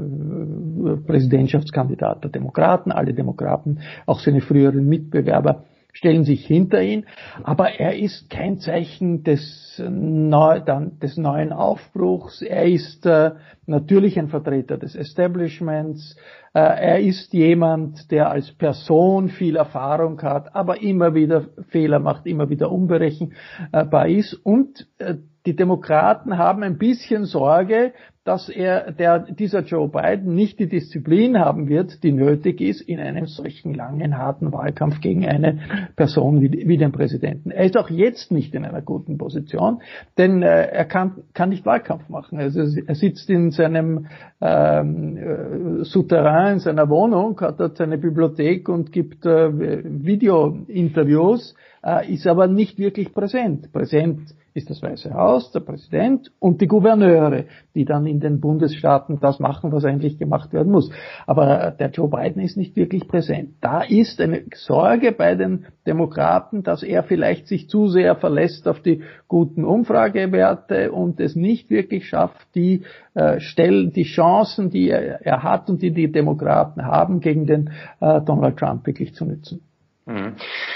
Präsidentschaftskandidat 1.05 2.23
der 2.23 2.31
Demokraten. 2.31 2.91
Alle 2.91 3.13
Demokraten, 3.13 3.79
auch 4.05 4.19
seine 4.19 4.41
früheren 4.41 4.87
Mitbewerber, 4.87 5.65
stellen 5.95 6.25
sich 6.25 6.45
hinter 6.45 6.81
ihn, 6.81 7.05
aber 7.43 7.79
er 7.79 7.97
ist 7.97 8.29
kein 8.29 8.59
Zeichen 8.59 9.23
des, 9.23 9.81
Neu 9.89 10.59
des 10.59 11.17
neuen 11.17 11.51
Aufbruchs. 11.51 12.41
Er 12.41 12.65
ist 12.65 13.05
äh, 13.05 13.31
natürlich 13.65 14.19
ein 14.19 14.27
Vertreter 14.27 14.77
des 14.77 14.95
Establishments. 14.95 16.15
Äh, 16.53 16.59
er 16.59 16.99
ist 16.99 17.33
jemand, 17.33 18.11
der 18.11 18.29
als 18.29 18.51
Person 18.51 19.29
viel 19.29 19.55
Erfahrung 19.55 20.21
hat, 20.21 20.53
aber 20.53 20.81
immer 20.81 21.15
wieder 21.15 21.45
Fehler 21.69 21.99
macht, 21.99 22.25
immer 22.25 22.49
wieder 22.49 22.71
unberechenbar 22.71 24.07
ist. 24.07 24.33
Und 24.33 24.87
äh, 24.97 25.15
die 25.45 25.55
Demokraten 25.55 26.37
haben 26.37 26.63
ein 26.63 26.77
bisschen 26.77 27.25
Sorge, 27.25 27.93
dass 28.25 28.49
er, 28.49 28.91
der, 28.91 29.19
dieser 29.19 29.61
Joe 29.61 29.87
Biden 29.87 30.33
nicht 30.33 30.59
die 30.59 30.67
Disziplin 30.67 31.37
haben 31.37 31.69
wird, 31.69 32.03
die 32.03 32.11
nötig 32.11 32.59
ist 32.59 32.81
in 32.81 32.99
einem 32.99 33.27
solchen 33.27 33.75
langen, 33.75 34.17
harten 34.17 34.51
Wahlkampf 34.51 34.99
gegen 34.99 35.27
eine 35.27 35.59
Person 35.95 36.41
wie, 36.41 36.67
wie 36.67 36.77
den 36.77 36.91
Präsidenten. 36.91 37.51
Er 37.51 37.65
ist 37.65 37.77
auch 37.77 37.91
jetzt 37.91 38.31
nicht 38.31 38.55
in 38.55 38.65
einer 38.65 38.81
guten 38.81 39.19
Position, 39.19 39.83
denn 40.17 40.41
äh, 40.41 40.71
er 40.71 40.85
kann, 40.85 41.21
kann 41.35 41.49
nicht 41.49 41.67
Wahlkampf 41.67 42.09
machen. 42.09 42.39
Also 42.39 42.61
er 42.61 42.95
sitzt 42.95 43.29
in 43.29 43.51
seinem 43.51 44.07
ähm, 44.41 45.17
äh, 45.17 45.83
Souterrain, 45.83 46.53
in 46.53 46.59
seiner 46.59 46.89
Wohnung, 46.89 47.39
hat 47.41 47.59
dort 47.59 47.77
seine 47.77 47.99
Bibliothek 47.99 48.67
und 48.69 48.91
gibt 48.91 49.23
äh, 49.27 49.51
Video-Interviews, 49.53 51.53
äh, 51.83 52.11
ist 52.11 52.25
aber 52.25 52.47
nicht 52.47 52.79
wirklich 52.79 53.13
präsent. 53.13 53.71
Präsent 53.71 54.33
ist 54.55 54.69
das 54.69 54.81
Weiße 54.81 55.13
Haus, 55.13 55.51
der 55.51 55.59
Präsident 55.59 56.31
und 56.39 56.61
die 56.61 56.67
Gouverneure, 56.67 57.43
die 57.75 57.83
dann 57.83 58.07
in 58.07 58.21
den 58.21 58.39
Bundesstaaten 58.39 59.19
das 59.19 59.37
machen, 59.39 59.73
was 59.73 59.83
eigentlich 59.83 60.17
gemacht 60.17 60.53
werden 60.53 60.71
muss. 60.71 60.89
Aber 61.27 61.71
der 61.77 61.89
Joe 61.89 62.09
Biden 62.09 62.41
ist 62.41 62.55
nicht 62.55 62.77
wirklich 62.77 63.05
präsent. 63.05 63.55
Da 63.59 63.81
ist 63.81 64.21
eine 64.21 64.43
Sorge 64.53 65.11
bei 65.11 65.35
den 65.35 65.65
Demokraten, 65.85 66.63
dass 66.63 66.83
er 66.83 67.03
vielleicht 67.03 67.47
sich 67.47 67.69
zu 67.69 67.89
sehr 67.89 68.15
verlässt 68.15 68.65
auf 68.69 68.79
die 68.79 69.03
guten 69.27 69.65
Umfragewerte 69.65 70.93
und 70.93 71.19
es 71.19 71.35
nicht 71.35 71.69
wirklich 71.69 72.07
schafft, 72.07 72.47
die 72.55 72.83
äh, 73.13 73.41
Stellen, 73.41 73.91
die 73.91 74.03
Chancen, 74.03 74.69
die 74.69 74.89
er, 74.89 75.43
hat 75.43 75.69
und 75.69 75.81
die 75.81 75.91
die 75.91 76.09
Demokraten 76.09 76.85
haben, 76.85 77.19
gegen 77.19 77.45
den 77.45 77.71
äh, 77.99 78.21
Donald 78.21 78.55
Trump 78.55 78.87
wirklich 78.87 79.13
zu 79.13 79.25
nützen. 79.25 79.59
Mhm. 80.05 80.35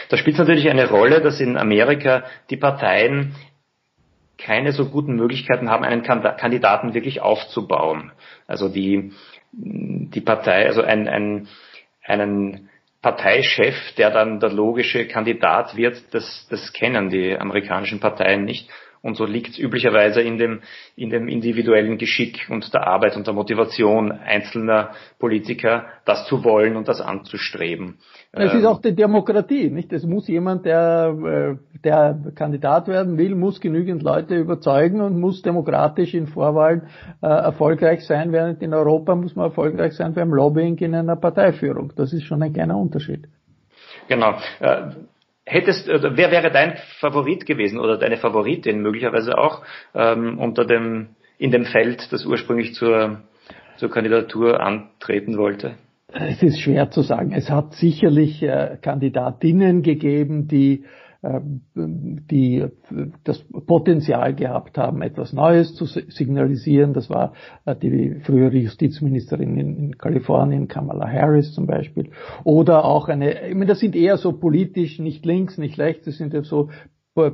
Da 0.09 0.17
spielt 0.17 0.37
natürlich 0.37 0.69
eine 0.69 0.89
Rolle, 0.89 1.21
dass 1.21 1.39
in 1.39 1.55
Amerika 1.55 2.23
die 2.49 2.57
Parteien 2.57 3.35
keine 4.39 4.71
so 4.71 4.89
guten 4.89 5.15
Möglichkeiten 5.15 5.69
haben, 5.69 5.83
einen 5.83 6.03
Kandidaten 6.03 6.93
wirklich 6.93 7.21
aufzubauen. 7.21 8.11
Also 8.47 8.69
die, 8.69 9.11
die 9.51 10.21
Partei, 10.21 10.65
also 10.65 10.81
ein, 10.81 11.07
ein, 11.07 11.47
einen 12.03 12.69
Parteichef, 13.01 13.75
der 13.97 14.11
dann 14.11 14.39
der 14.39 14.51
logische 14.51 15.07
Kandidat 15.07 15.75
wird, 15.75 16.13
das, 16.13 16.47
das 16.49 16.73
kennen 16.73 17.09
die 17.09 17.37
amerikanischen 17.37 17.99
Parteien 17.99 18.43
nicht. 18.45 18.69
Und 19.01 19.15
so 19.15 19.25
liegt 19.25 19.51
es 19.51 19.59
üblicherweise 19.59 20.21
in 20.21 20.37
dem, 20.37 20.59
in 20.95 21.09
dem 21.09 21.27
individuellen 21.27 21.97
Geschick 21.97 22.47
und 22.49 22.73
der 22.73 22.85
Arbeit 22.85 23.15
und 23.15 23.27
der 23.27 23.33
Motivation 23.33 24.11
einzelner 24.11 24.91
Politiker, 25.19 25.85
das 26.05 26.27
zu 26.27 26.43
wollen 26.43 26.75
und 26.75 26.87
das 26.87 26.99
anzustreben. 26.99 27.97
Es 28.31 28.53
ist 28.53 28.61
ähm, 28.61 28.67
auch 28.67 28.81
die 28.81 28.93
Demokratie, 28.93 29.69
nicht? 29.69 29.93
Es 29.93 30.03
muss 30.03 30.27
jemand, 30.27 30.65
der, 30.65 31.15
äh, 31.25 31.79
der 31.83 32.19
Kandidat 32.35 32.87
werden 32.87 33.17
will, 33.17 33.35
muss 33.35 33.61
genügend 33.61 34.03
Leute 34.03 34.35
überzeugen 34.35 35.01
und 35.01 35.19
muss 35.19 35.41
demokratisch 35.41 36.13
in 36.13 36.27
Vorwahlen 36.27 36.83
äh, 37.21 37.27
erfolgreich 37.27 38.05
sein, 38.05 38.31
während 38.33 38.61
in 38.61 38.73
Europa 38.73 39.15
muss 39.15 39.35
man 39.35 39.45
erfolgreich 39.45 39.93
sein 39.93 40.13
beim 40.13 40.33
Lobbying 40.33 40.77
in 40.77 40.93
einer 40.93 41.15
Parteiführung. 41.15 41.93
Das 41.95 42.11
ist 42.11 42.23
schon 42.23 42.43
ein 42.43 42.53
kleiner 42.53 42.77
Unterschied. 42.77 43.27
Genau. 44.09 44.35
Hättest, 45.51 45.87
wer 45.87 46.29
wäre 46.29 46.51
dein 46.51 46.77
Favorit 46.99 47.47
gewesen 47.47 47.79
oder 47.79 47.97
deine 47.97 48.17
Favoritin 48.17 48.81
möglicherweise 48.81 49.35
auch 49.35 49.63
ähm, 49.95 50.37
unter 50.37 50.63
dem 50.63 51.15
in 51.39 51.49
dem 51.49 51.65
Feld, 51.65 52.11
das 52.11 52.23
ursprünglich 52.23 52.75
zur, 52.75 53.21
zur 53.77 53.89
Kandidatur 53.89 54.59
antreten 54.59 55.39
wollte? 55.39 55.73
Es 56.13 56.43
ist 56.43 56.59
schwer 56.59 56.91
zu 56.91 57.01
sagen. 57.01 57.31
Es 57.31 57.49
hat 57.49 57.73
sicherlich 57.73 58.43
äh, 58.43 58.77
Kandidatinnen 58.79 59.81
gegeben, 59.81 60.47
die 60.47 60.83
die 61.21 62.65
das 63.25 63.43
Potenzial 63.67 64.33
gehabt 64.33 64.77
haben, 64.77 65.01
etwas 65.01 65.33
Neues 65.33 65.75
zu 65.75 65.85
signalisieren. 65.85 66.93
Das 66.93 67.09
war 67.09 67.33
äh, 67.65 67.75
die 67.75 68.21
frühere 68.23 68.55
Justizministerin 68.55 69.57
in, 69.57 69.97
Kalifornien, 69.97 70.69
Kamala 70.69 71.09
Harris 71.09 71.53
zum 71.53 71.67
Beispiel. 71.67 72.11
Oder 72.45 72.85
auch 72.85 73.09
eine, 73.09 73.49
ich 73.49 73.53
meine, 73.53 73.65
das 73.65 73.79
sind 73.79 73.97
eher 73.97 74.15
so 74.15 74.31
politisch, 74.31 74.99
nicht 74.99 75.25
links, 75.25 75.57
nicht 75.57 75.77
rechts, 75.77 76.05
das 76.05 76.17
sind 76.17 76.33
ja 76.33 76.41
so 76.41 76.69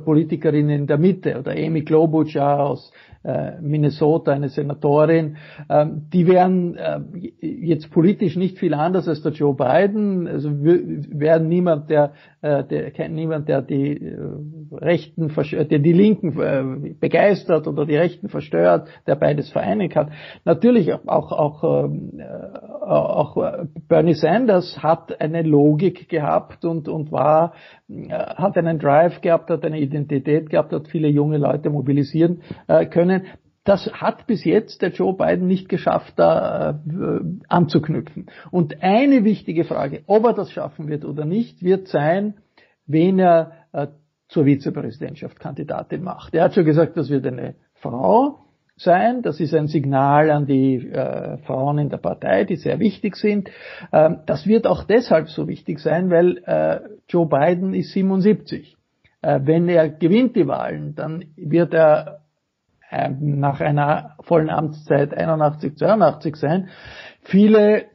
Politikerinnen 0.04 0.80
in 0.80 0.86
der 0.86 0.98
Mitte 0.98 1.38
oder 1.38 1.52
Amy 1.52 1.82
Klobuchar 1.82 2.60
aus 2.60 2.92
äh, 3.26 3.60
Minnesota, 3.60 4.32
eine 4.32 4.48
Senatorin, 4.48 5.36
ähm, 5.68 6.02
die 6.12 6.28
wären 6.28 6.76
äh, 6.76 7.00
jetzt 7.40 7.90
politisch 7.90 8.36
nicht 8.36 8.58
viel 8.58 8.72
anders 8.72 9.08
als 9.08 9.20
der 9.22 9.32
Joe 9.32 9.54
Biden, 9.54 10.28
also 10.28 10.50
wären 10.52 11.48
niemand, 11.48 11.90
der, 11.90 12.12
äh, 12.40 12.62
der 12.62 13.08
niemand, 13.08 13.48
der 13.48 13.62
die 13.62 13.96
äh, 13.96 14.16
Rechten, 14.72 15.32
der 15.52 15.78
die 15.80 15.92
Linken 15.92 16.40
äh, 16.40 16.94
begeistert 17.00 17.66
oder 17.66 17.84
die 17.84 17.96
Rechten 17.96 18.28
verstört, 18.28 18.86
der 19.08 19.16
beides 19.16 19.50
vereinen 19.50 19.88
kann. 19.88 20.12
Natürlich 20.44 20.94
auch 20.94 21.32
auch 21.32 21.84
ähm, 21.84 22.20
äh, 22.20 22.86
auch 22.86 23.36
Bernie 23.88 24.14
Sanders 24.14 24.80
hat 24.84 25.20
eine 25.20 25.42
Logik 25.42 26.08
gehabt 26.08 26.64
und 26.64 26.88
und 26.88 27.10
war 27.10 27.54
hat 27.88 28.56
einen 28.56 28.78
Drive 28.78 29.20
gehabt, 29.20 29.50
hat 29.50 29.64
eine 29.64 29.75
Identität 29.78 30.50
gehabt, 30.50 30.72
hat 30.72 30.88
viele 30.88 31.08
junge 31.08 31.38
Leute 31.38 31.70
mobilisieren 31.70 32.40
können 32.66 33.06
können. 33.06 33.26
Das 33.64 33.90
hat 33.92 34.28
bis 34.28 34.44
jetzt 34.44 34.80
der 34.80 34.90
Joe 34.90 35.12
Biden 35.12 35.48
nicht 35.48 35.68
geschafft, 35.68 36.14
da 36.16 36.70
äh, 36.70 37.20
anzuknüpfen. 37.48 38.26
Und 38.52 38.82
eine 38.82 39.24
wichtige 39.24 39.64
Frage, 39.64 40.02
ob 40.06 40.24
er 40.24 40.34
das 40.34 40.52
schaffen 40.52 40.88
wird 40.88 41.04
oder 41.04 41.24
nicht, 41.24 41.64
wird 41.64 41.88
sein, 41.88 42.34
wen 42.86 43.18
er 43.18 43.52
äh, 43.72 43.88
zur 44.28 44.44
Vizepräsidentschaft 44.44 45.40
Kandidatin 45.40 46.04
macht. 46.04 46.34
Er 46.34 46.44
hat 46.44 46.54
schon 46.54 46.64
gesagt, 46.64 46.96
das 46.96 47.10
wird 47.10 47.26
eine 47.26 47.56
Frau 47.74 48.38
sein. 48.76 49.22
Das 49.22 49.40
ist 49.40 49.52
ein 49.52 49.66
Signal 49.66 50.30
an 50.30 50.46
die 50.46 50.76
äh, 50.76 51.38
Frauen 51.38 51.78
in 51.78 51.88
der 51.88 51.96
Partei, 51.96 52.44
die 52.44 52.56
sehr 52.56 52.78
wichtig 52.78 53.16
sind. 53.16 53.50
Ähm, 53.92 54.18
das 54.26 54.46
wird 54.46 54.68
auch 54.68 54.84
deshalb 54.84 55.28
so 55.28 55.48
wichtig 55.48 55.80
sein, 55.80 56.08
weil 56.08 56.38
äh, 56.46 56.80
Joe 57.08 57.26
Biden 57.26 57.74
ist 57.74 57.92
77. 57.92 58.75
Äh, 59.26 59.40
wenn 59.44 59.68
er 59.68 59.88
gewinnt 59.88 60.36
die 60.36 60.46
Wahlen, 60.46 60.94
dann 60.94 61.24
wird 61.34 61.74
er 61.74 62.20
ähm, 62.92 63.40
nach 63.40 63.60
einer 63.60 64.14
vollen 64.20 64.50
Amtszeit 64.50 65.12
81, 65.12 65.76
82 65.76 66.36
sein. 66.36 66.68
Viele 67.22 67.86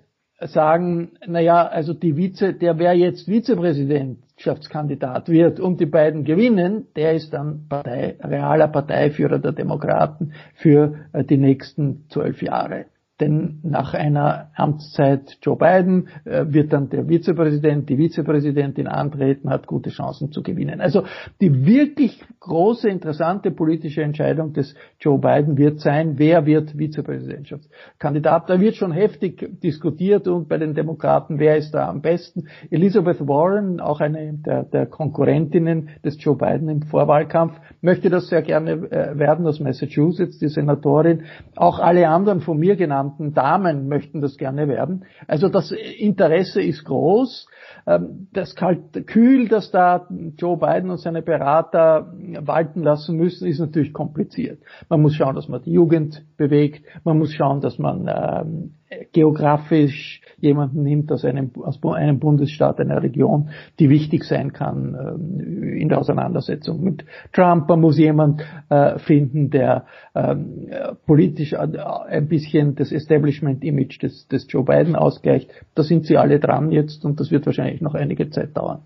sagen, 0.41 1.13
naja, 1.25 1.65
also 1.65 1.93
die 1.93 2.17
Vize, 2.17 2.53
der 2.53 2.79
wer 2.79 2.95
jetzt 2.95 3.29
Vizepräsidentschaftskandidat 3.29 5.29
wird 5.29 5.61
und 5.61 5.79
die 5.79 5.85
beiden 5.85 6.25
gewinnen, 6.25 6.88
der 6.97 7.13
ist 7.13 7.31
dann 7.31 7.67
Partei, 7.69 8.17
realer 8.21 8.67
Parteiführer 8.67 9.39
der 9.39 9.53
Demokraten 9.53 10.33
für 10.55 10.95
äh, 11.13 11.23
die 11.23 11.38
nächsten 11.38 12.09
zwölf 12.09 12.41
Jahre. 12.41 12.88
Denn 13.21 13.59
nach 13.63 13.93
einer 13.93 14.49
Amtszeit 14.55 15.37
Joe 15.41 15.55
Biden 15.55 16.09
äh, 16.25 16.45
wird 16.47 16.73
dann 16.73 16.89
der 16.89 17.07
Vizepräsident, 17.07 17.87
die 17.87 17.97
Vizepräsidentin 17.97 18.87
antreten, 18.87 19.49
hat 19.49 19.67
gute 19.67 19.91
Chancen 19.91 20.31
zu 20.31 20.41
gewinnen. 20.41 20.81
Also 20.81 21.03
die 21.39 21.65
wirklich 21.65 22.21
große, 22.39 22.89
interessante 22.89 23.51
politische 23.51 24.01
Entscheidung 24.01 24.53
des 24.53 24.75
Joe 24.99 25.19
Biden 25.19 25.57
wird 25.57 25.79
sein, 25.79 26.17
wer 26.17 26.45
wird 26.45 26.71
Vizepräsidentschaftskandidat. 26.77 28.49
Da 28.49 28.59
wird 28.59 28.75
schon 28.75 28.91
heftig 28.91 29.61
diskutiert 29.61 30.27
und 30.27 30.49
bei 30.49 30.57
den 30.57 30.73
Demokraten, 30.73 31.37
wer 31.37 31.57
ist 31.57 31.71
da 31.71 31.87
am 31.87 32.01
besten. 32.01 32.47
Elizabeth 32.71 33.27
Warren, 33.27 33.79
auch 33.79 34.01
eine 34.01 34.33
der, 34.33 34.63
der 34.63 34.87
Konkurrentinnen 34.87 35.89
des 36.03 36.21
Joe 36.23 36.35
Biden 36.35 36.67
im 36.69 36.81
Vorwahlkampf, 36.81 37.53
möchte 37.81 38.09
das 38.09 38.29
sehr 38.29 38.41
gerne 38.41 38.71
äh, 38.71 39.19
werden 39.19 39.45
aus 39.45 39.59
Massachusetts, 39.59 40.39
die 40.39 40.47
Senatorin. 40.47 41.23
Auch 41.55 41.77
alle 41.79 42.07
anderen 42.09 42.41
von 42.41 42.57
mir 42.57 42.75
genannten 43.11 43.33
Damen 43.33 43.87
möchten 43.87 44.21
das 44.21 44.37
gerne 44.37 44.67
werden. 44.67 45.05
Also 45.27 45.49
das 45.49 45.71
Interesse 45.71 46.61
ist 46.61 46.85
groß. 46.85 47.47
Ähm, 47.87 48.27
das 48.33 48.55
kalt, 48.55 49.07
kühl, 49.07 49.47
das 49.47 49.71
da 49.71 50.07
Joe 50.37 50.57
Biden 50.57 50.89
und 50.89 50.97
seine 50.97 51.21
Berater 51.21 52.13
walten 52.39 52.81
lassen 52.83 53.17
müssen, 53.17 53.47
ist 53.47 53.59
natürlich 53.59 53.93
kompliziert. 53.93 54.61
Man 54.89 55.01
muss 55.01 55.15
schauen, 55.15 55.35
dass 55.35 55.47
man 55.47 55.61
die 55.61 55.71
Jugend 55.71 56.25
bewegt. 56.37 56.85
Man 57.03 57.17
muss 57.17 57.33
schauen, 57.33 57.61
dass 57.61 57.77
man 57.77 58.07
ähm, 58.07 58.75
geografisch 59.13 60.21
jemanden 60.41 60.83
nimmt 60.83 61.12
aus 61.12 61.25
einem, 61.25 61.51
aus 61.63 61.79
einem 61.83 62.19
Bundesstaat, 62.19 62.79
einer 62.79 63.01
Region, 63.01 63.50
die 63.79 63.89
wichtig 63.89 64.24
sein 64.24 64.53
kann 64.53 64.95
äh, 64.95 65.79
in 65.79 65.89
der 65.89 66.00
Auseinandersetzung 66.00 66.83
mit 66.83 67.05
Trump. 67.33 67.67
Man 67.69 67.81
muss 67.81 67.98
jemanden 67.98 68.41
äh, 68.69 69.00
finden, 69.00 69.50
der 69.50 69.86
ähm, 70.15 70.69
politisch 71.05 71.53
äh, 71.53 71.57
ein 71.57 72.27
bisschen 72.27 72.75
das 72.75 72.91
Establishment-Image 72.91 74.01
des, 74.01 74.27
des 74.27 74.48
Joe 74.50 74.63
Biden 74.63 74.95
ausgleicht. 74.95 75.50
Da 75.75 75.83
sind 75.83 76.05
sie 76.05 76.17
alle 76.17 76.39
dran 76.39 76.71
jetzt 76.71 77.05
und 77.05 77.19
das 77.19 77.31
wird 77.31 77.45
wahrscheinlich 77.45 77.81
noch 77.81 77.95
einige 77.95 78.29
Zeit 78.29 78.55
dauern. 78.57 78.81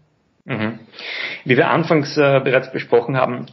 Mhm. 0.46 0.80
Wie 1.44 1.58
wir 1.58 1.70
anfangs 1.70 2.18
äh, 2.18 2.40
bereits 2.44 2.72
besprochen 2.72 3.18
haben, 3.18 3.48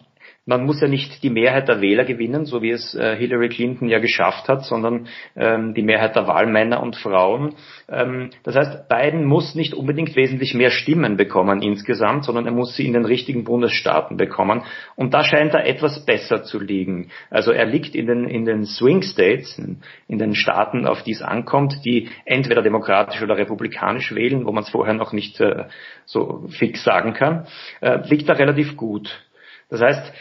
man 0.44 0.66
muss 0.66 0.80
ja 0.80 0.88
nicht 0.88 1.22
die 1.22 1.30
Mehrheit 1.30 1.68
der 1.68 1.80
Wähler 1.80 2.04
gewinnen, 2.04 2.46
so 2.46 2.62
wie 2.62 2.70
es 2.70 2.96
äh, 2.96 3.14
Hillary 3.16 3.48
Clinton 3.48 3.88
ja 3.88 4.00
geschafft 4.00 4.48
hat, 4.48 4.64
sondern 4.64 5.06
ähm, 5.36 5.72
die 5.72 5.82
Mehrheit 5.82 6.16
der 6.16 6.26
Wahlmänner 6.26 6.82
und 6.82 6.96
Frauen. 6.96 7.54
Ähm, 7.88 8.30
das 8.42 8.56
heißt, 8.56 8.88
Biden 8.88 9.24
muss 9.24 9.54
nicht 9.54 9.72
unbedingt 9.72 10.16
wesentlich 10.16 10.54
mehr 10.54 10.72
Stimmen 10.72 11.16
bekommen 11.16 11.62
insgesamt, 11.62 12.24
sondern 12.24 12.46
er 12.46 12.52
muss 12.52 12.74
sie 12.74 12.86
in 12.86 12.92
den 12.92 13.04
richtigen 13.04 13.44
Bundesstaaten 13.44 14.16
bekommen. 14.16 14.62
Und 14.96 15.14
da 15.14 15.22
scheint 15.22 15.54
er 15.54 15.64
etwas 15.64 16.04
besser 16.04 16.42
zu 16.42 16.58
liegen. 16.58 17.10
Also 17.30 17.52
er 17.52 17.66
liegt 17.66 17.94
in 17.94 18.06
den, 18.08 18.28
in 18.28 18.44
den 18.44 18.64
Swing 18.64 19.02
States, 19.02 19.56
in, 19.58 20.18
den 20.18 20.34
Staaten, 20.34 20.86
auf 20.86 21.04
die 21.04 21.12
es 21.12 21.22
ankommt, 21.22 21.84
die 21.84 22.08
entweder 22.24 22.62
demokratisch 22.62 23.22
oder 23.22 23.36
republikanisch 23.36 24.12
wählen, 24.12 24.44
wo 24.44 24.50
man 24.50 24.64
es 24.64 24.70
vorher 24.70 24.94
noch 24.94 25.12
nicht 25.12 25.40
äh, 25.40 25.66
so 26.04 26.48
fix 26.48 26.82
sagen 26.82 27.12
kann, 27.14 27.46
äh, 27.80 28.00
liegt 28.08 28.28
er 28.28 28.40
relativ 28.40 28.76
gut. 28.76 29.24
Das 29.72 29.80
heißt, 29.80 30.12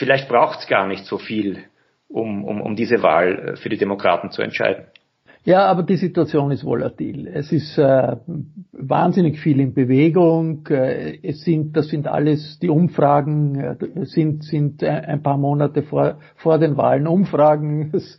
vielleicht 0.00 0.30
braucht 0.30 0.60
es 0.60 0.66
gar 0.66 0.86
nicht 0.86 1.04
so 1.04 1.18
viel, 1.18 1.64
um, 2.08 2.42
um, 2.42 2.62
um 2.62 2.74
diese 2.74 3.02
Wahl 3.02 3.50
äh, 3.50 3.56
für 3.56 3.68
die 3.68 3.76
Demokraten 3.76 4.30
zu 4.30 4.40
entscheiden. 4.40 4.86
Ja, 5.42 5.64
aber 5.66 5.84
die 5.84 5.96
Situation 5.96 6.50
ist 6.50 6.66
volatil. 6.66 7.26
Es 7.26 7.50
ist 7.50 7.78
äh, 7.78 8.16
wahnsinnig 8.72 9.40
viel 9.40 9.58
in 9.58 9.72
Bewegung. 9.72 10.66
Äh, 10.68 11.18
es 11.22 11.40
sind, 11.44 11.74
das 11.78 11.88
sind 11.88 12.06
alles 12.06 12.58
die 12.58 12.68
Umfragen 12.68 13.54
äh, 13.58 14.04
sind 14.04 14.44
sind 14.44 14.84
ein 14.84 15.22
paar 15.22 15.38
Monate 15.38 15.82
vor 15.82 16.18
vor 16.36 16.58
den 16.58 16.76
Wahlen 16.76 17.06
Umfragen. 17.06 17.90
Das 18.00 18.18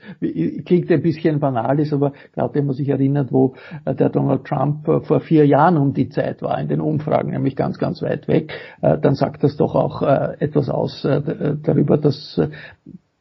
klingt 0.65 0.91
ein 0.91 1.01
bisschen 1.01 1.39
banal, 1.39 1.79
ist 1.79 1.93
aber 1.93 2.13
gerade 2.33 2.55
wenn 2.55 2.65
man 2.65 2.75
sich 2.75 2.89
erinnert, 2.89 3.31
wo 3.31 3.53
äh, 3.85 3.93
der 3.93 4.09
Donald 4.09 4.45
Trump 4.45 4.87
äh, 4.87 5.01
vor 5.01 5.19
vier 5.21 5.45
Jahren 5.45 5.77
um 5.77 5.93
die 5.93 6.09
Zeit 6.09 6.41
war 6.41 6.59
in 6.59 6.67
den 6.67 6.81
Umfragen, 6.81 7.31
nämlich 7.31 7.55
ganz 7.55 7.77
ganz 7.77 8.01
weit 8.01 8.27
weg, 8.27 8.51
äh, 8.81 8.97
dann 8.97 9.13
sagt 9.13 9.43
das 9.43 9.57
doch 9.57 9.75
auch 9.75 10.01
etwas 10.01 10.69
aus 10.69 11.01
darüber, 11.03 11.97
dass 11.97 12.39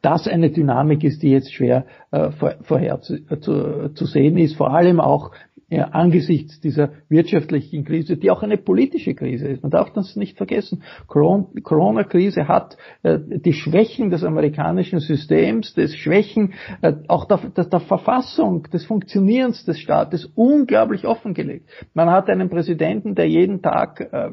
das 0.01 0.27
eine 0.27 0.49
Dynamik 0.49 1.03
ist, 1.03 1.21
die 1.21 1.31
jetzt 1.31 1.53
schwer 1.53 1.85
äh, 2.11 2.29
vorher 2.63 3.01
zu, 3.01 3.15
äh, 3.15 3.39
zu, 3.93 4.05
sehen 4.05 4.37
ist, 4.37 4.55
vor 4.55 4.73
allem 4.73 4.99
auch 4.99 5.31
ja, 5.69 5.85
angesichts 5.85 6.59
dieser 6.59 6.89
wirtschaftlichen 7.07 7.85
Krise, 7.85 8.17
die 8.17 8.29
auch 8.29 8.43
eine 8.43 8.57
politische 8.57 9.15
Krise 9.15 9.47
ist. 9.47 9.63
Man 9.63 9.71
darf 9.71 9.93
das 9.93 10.17
nicht 10.17 10.35
vergessen. 10.35 10.83
Corona-Krise 11.07 12.49
hat 12.49 12.75
äh, 13.03 13.19
die 13.19 13.53
Schwächen 13.53 14.09
des 14.09 14.25
amerikanischen 14.25 14.99
Systems, 14.99 15.73
des 15.73 15.95
Schwächen 15.95 16.53
äh, 16.81 16.93
auch 17.07 17.23
der, 17.23 17.37
der, 17.55 17.65
der, 17.65 17.79
Verfassung, 17.79 18.63
des 18.63 18.85
Funktionierens 18.85 19.63
des 19.63 19.79
Staates 19.79 20.25
unglaublich 20.35 21.05
offengelegt. 21.05 21.69
Man 21.93 22.09
hat 22.09 22.29
einen 22.29 22.49
Präsidenten, 22.49 23.15
der 23.15 23.29
jeden 23.29 23.61
Tag 23.61 24.01
äh, 24.11 24.31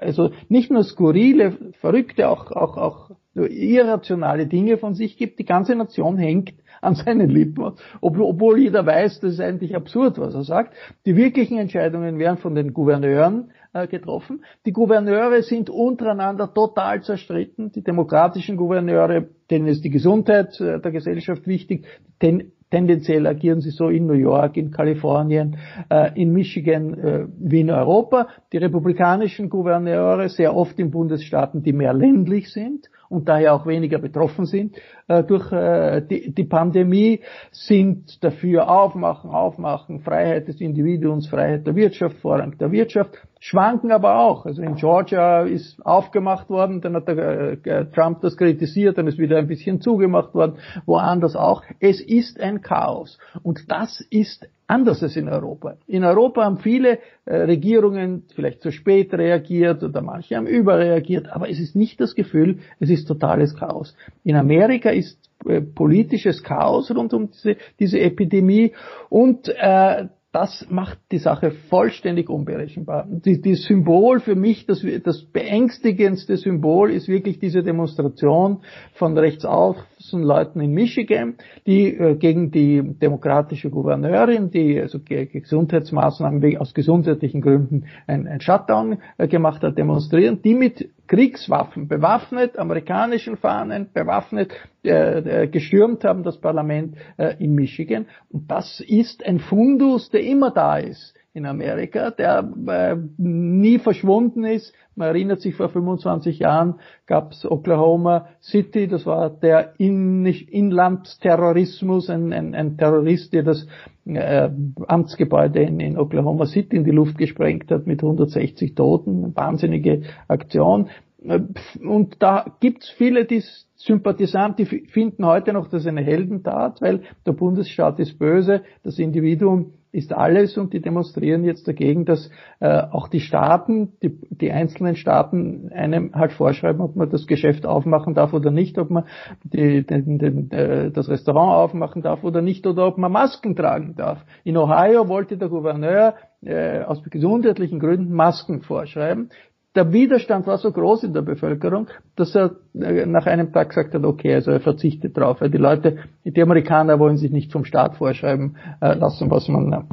also 0.00 0.30
nicht 0.48 0.70
nur 0.70 0.84
skurrile, 0.84 1.56
verrückte, 1.80 2.28
auch, 2.28 2.50
auch, 2.52 2.76
auch 2.76 3.10
irrationale 3.46 4.46
Dinge 4.46 4.78
von 4.78 4.94
sich 4.94 5.16
gibt. 5.16 5.38
Die 5.38 5.44
ganze 5.44 5.74
Nation 5.74 6.18
hängt 6.18 6.54
an 6.80 6.94
seinen 6.94 7.28
Lippen, 7.28 7.72
obwohl 8.00 8.58
jeder 8.58 8.86
weiß, 8.86 9.20
das 9.20 9.34
ist 9.34 9.40
eigentlich 9.40 9.74
absurd, 9.74 10.18
was 10.18 10.34
er 10.34 10.44
sagt. 10.44 10.74
Die 11.06 11.16
wirklichen 11.16 11.58
Entscheidungen 11.58 12.18
werden 12.18 12.38
von 12.38 12.54
den 12.54 12.72
Gouverneuren 12.72 13.50
äh, 13.72 13.86
getroffen. 13.86 14.44
Die 14.64 14.72
Gouverneure 14.72 15.42
sind 15.42 15.70
untereinander 15.70 16.52
total 16.52 17.02
zerstritten. 17.02 17.72
Die 17.72 17.82
demokratischen 17.82 18.56
Gouverneure, 18.56 19.28
denen 19.50 19.66
ist 19.66 19.84
die 19.84 19.90
Gesundheit 19.90 20.60
äh, 20.60 20.80
der 20.80 20.90
Gesellschaft 20.90 21.46
wichtig, 21.46 21.86
ten, 22.18 22.52
tendenziell 22.70 23.26
agieren 23.26 23.60
sie 23.60 23.70
so 23.70 23.88
in 23.88 24.06
New 24.06 24.14
York, 24.14 24.56
in 24.56 24.70
Kalifornien, 24.70 25.56
äh, 25.90 26.20
in 26.20 26.32
Michigan 26.32 26.94
äh, 26.94 27.26
wie 27.38 27.60
in 27.60 27.70
Europa. 27.70 28.28
Die 28.52 28.58
republikanischen 28.58 29.48
Gouverneure 29.48 30.28
sehr 30.28 30.54
oft 30.54 30.78
in 30.78 30.90
Bundesstaaten, 30.90 31.62
die 31.62 31.72
mehr 31.72 31.94
ländlich 31.94 32.52
sind 32.52 32.90
und 33.08 33.28
daher 33.28 33.54
auch 33.54 33.66
weniger 33.66 33.98
betroffen 33.98 34.44
sind 34.44 34.76
äh, 35.06 35.22
durch 35.24 35.48
die, 35.50 36.32
die 36.34 36.44
Pandemie, 36.44 37.20
sind 37.50 38.22
dafür 38.22 38.70
aufmachen, 38.70 39.30
aufmachen, 39.30 40.00
Freiheit 40.00 40.48
des 40.48 40.60
Individuums, 40.60 41.26
Freiheit 41.28 41.66
der 41.66 41.74
Wirtschaft, 41.74 42.18
Vorrang 42.18 42.58
der 42.58 42.70
Wirtschaft, 42.70 43.16
schwanken 43.40 43.92
aber 43.92 44.18
auch. 44.18 44.46
Also 44.46 44.62
in 44.62 44.74
Georgia 44.74 45.42
ist 45.42 45.84
aufgemacht 45.84 46.50
worden, 46.50 46.80
dann 46.80 46.94
hat 46.94 47.08
der, 47.08 47.64
äh, 47.64 47.86
Trump 47.86 48.20
das 48.20 48.36
kritisiert, 48.36 48.98
dann 48.98 49.06
ist 49.06 49.18
wieder 49.18 49.38
ein 49.38 49.46
bisschen 49.46 49.80
zugemacht 49.80 50.34
worden, 50.34 50.58
woanders 50.86 51.36
auch. 51.36 51.62
Es 51.80 52.00
ist 52.00 52.40
ein 52.40 52.62
Chaos 52.62 53.18
und 53.42 53.70
das 53.70 54.00
ist 54.10 54.46
anders 54.66 55.02
als 55.02 55.16
in 55.16 55.28
Europa. 55.28 55.76
In 55.86 56.04
Europa 56.04 56.44
haben 56.44 56.58
viele 56.58 56.98
äh, 57.24 57.36
Regierungen 57.36 58.24
vielleicht 58.34 58.60
zu 58.60 58.70
spät 58.70 59.12
reagiert 59.14 59.82
oder 59.82 60.02
manche 60.02 60.36
haben 60.36 60.46
überreagiert, 60.46 61.28
aber 61.30 61.48
es 61.48 61.58
ist 61.58 61.74
nicht 61.74 62.00
das 62.00 62.14
Gefühl, 62.14 62.58
es 62.78 62.90
ist 62.90 63.06
totales 63.06 63.56
Chaos. 63.56 63.96
In 64.24 64.36
Amerika 64.36 64.90
ist 64.90 65.18
äh, 65.46 65.62
politisches 65.62 66.42
Chaos 66.42 66.90
rund 66.94 67.14
um 67.14 67.30
diese, 67.30 67.56
diese 67.78 67.98
Epidemie 68.00 68.72
und 69.08 69.48
äh, 69.48 70.08
das 70.32 70.66
macht 70.68 70.98
die 71.10 71.18
Sache 71.18 71.52
vollständig 71.70 72.28
unberechenbar. 72.28 73.06
Die, 73.08 73.40
die 73.40 73.54
Symbol 73.54 74.20
für 74.20 74.34
mich, 74.34 74.66
das, 74.66 74.84
das 75.02 75.24
beängstigendste 75.24 76.36
Symbol 76.36 76.90
ist 76.90 77.08
wirklich 77.08 77.38
diese 77.38 77.62
Demonstration 77.62 78.58
von 78.92 79.16
rechtsaußen 79.16 80.22
Leuten 80.22 80.60
in 80.60 80.72
Michigan, 80.72 81.36
die 81.66 81.94
äh, 81.96 82.14
gegen 82.16 82.50
die 82.50 82.82
demokratische 82.82 83.70
Gouverneurin, 83.70 84.50
die 84.50 84.78
also 84.78 84.98
Gesundheitsmaßnahmen 85.00 86.58
aus 86.58 86.74
gesundheitlichen 86.74 87.40
Gründen 87.40 87.86
ein, 88.06 88.26
ein 88.26 88.42
Shutdown 88.42 88.98
äh, 89.16 89.28
gemacht 89.28 89.62
hat, 89.62 89.78
demonstrieren, 89.78 90.42
die 90.42 90.54
mit 90.54 90.90
Kriegswaffen 91.08 91.88
bewaffnet, 91.88 92.58
amerikanischen 92.58 93.36
Fahnen 93.36 93.90
bewaffnet, 93.92 94.52
äh, 94.84 95.42
äh, 95.42 95.48
gestürmt 95.48 96.04
haben 96.04 96.22
das 96.22 96.40
Parlament 96.40 96.96
äh, 97.16 97.34
in 97.42 97.54
Michigan. 97.54 98.06
Und 98.28 98.50
das 98.50 98.80
ist 98.80 99.24
ein 99.26 99.40
Fundus, 99.40 100.10
der 100.10 100.22
immer 100.22 100.50
da 100.50 100.78
ist 100.78 101.17
in 101.38 101.46
Amerika, 101.46 102.10
der 102.10 102.52
äh, 102.66 102.96
nie 103.16 103.78
verschwunden 103.78 104.44
ist. 104.44 104.74
Man 104.94 105.08
erinnert 105.08 105.40
sich, 105.40 105.54
vor 105.54 105.68
25 105.68 106.40
Jahren 106.40 106.74
gab 107.06 107.32
es 107.32 107.48
Oklahoma 107.50 108.26
City, 108.42 108.88
das 108.88 109.06
war 109.06 109.30
der 109.30 109.74
In 109.78 110.26
Inlandsterrorismus, 110.26 112.10
ein, 112.10 112.32
ein, 112.32 112.54
ein 112.54 112.76
Terrorist, 112.76 113.32
der 113.32 113.44
das 113.44 113.66
äh, 114.04 114.50
Amtsgebäude 114.86 115.62
in, 115.62 115.80
in 115.80 115.96
Oklahoma 115.98 116.46
City 116.46 116.76
in 116.76 116.84
die 116.84 116.90
Luft 116.90 117.16
gesprengt 117.16 117.70
hat 117.70 117.86
mit 117.86 118.02
160 118.02 118.74
Toten, 118.74 119.24
eine 119.24 119.36
wahnsinnige 119.36 120.02
Aktion. 120.26 120.88
Äh, 121.22 121.40
und 121.80 122.16
da 122.20 122.56
gibt's 122.60 122.90
viele, 122.90 123.24
die 123.24 123.42
Sympathisanten, 123.76 124.64
die 124.64 124.86
finden 124.88 125.24
heute 125.24 125.52
noch, 125.52 125.68
das 125.68 125.86
eine 125.86 126.02
Heldentat, 126.02 126.82
weil 126.82 127.02
der 127.24 127.32
Bundesstaat 127.32 128.00
ist 128.00 128.18
böse, 128.18 128.62
das 128.82 128.98
Individuum 128.98 129.74
ist 129.92 130.12
alles 130.12 130.56
und 130.58 130.72
die 130.72 130.80
demonstrieren 130.80 131.44
jetzt 131.44 131.66
dagegen, 131.66 132.04
dass 132.04 132.30
äh, 132.60 132.82
auch 132.90 133.08
die 133.08 133.20
Staaten, 133.20 133.92
die, 134.02 134.18
die 134.30 134.52
einzelnen 134.52 134.96
Staaten 134.96 135.70
einem 135.72 136.14
halt 136.14 136.32
vorschreiben, 136.32 136.80
ob 136.80 136.96
man 136.96 137.10
das 137.10 137.26
Geschäft 137.26 137.66
aufmachen 137.66 138.14
darf 138.14 138.32
oder 138.32 138.50
nicht, 138.50 138.78
ob 138.78 138.90
man 138.90 139.04
die, 139.44 139.84
den, 139.86 140.18
den, 140.18 140.50
äh, 140.50 140.90
das 140.90 141.08
Restaurant 141.08 141.54
aufmachen 141.54 142.02
darf 142.02 142.24
oder 142.24 142.42
nicht 142.42 142.66
oder 142.66 142.86
ob 142.86 142.98
man 142.98 143.12
Masken 143.12 143.56
tragen 143.56 143.94
darf. 143.96 144.24
In 144.44 144.56
Ohio 144.56 145.08
wollte 145.08 145.38
der 145.38 145.48
Gouverneur 145.48 146.14
äh, 146.42 146.82
aus 146.82 147.02
gesundheitlichen 147.02 147.80
Gründen 147.80 148.12
Masken 148.12 148.62
vorschreiben 148.62 149.30
der 149.74 149.92
Widerstand 149.92 150.46
war 150.46 150.58
so 150.58 150.72
groß 150.72 151.04
in 151.04 151.12
der 151.12 151.22
Bevölkerung, 151.22 151.88
dass 152.16 152.34
er 152.34 152.56
äh, 152.74 153.06
nach 153.06 153.26
einem 153.26 153.52
Tag 153.52 153.68
gesagt 153.68 153.94
hat, 153.94 154.04
okay, 154.04 154.34
also 154.34 154.50
er 154.50 154.60
verzichtet 154.60 155.16
drauf. 155.16 155.38
Die 155.40 155.58
Leute, 155.58 155.98
die 156.24 156.42
Amerikaner 156.42 156.98
wollen 156.98 157.16
sich 157.16 157.30
nicht 157.30 157.52
vom 157.52 157.64
Staat 157.64 157.96
vorschreiben 157.96 158.56
äh, 158.80 158.94
lassen, 158.94 159.30
was 159.30 159.46
man, 159.48 159.88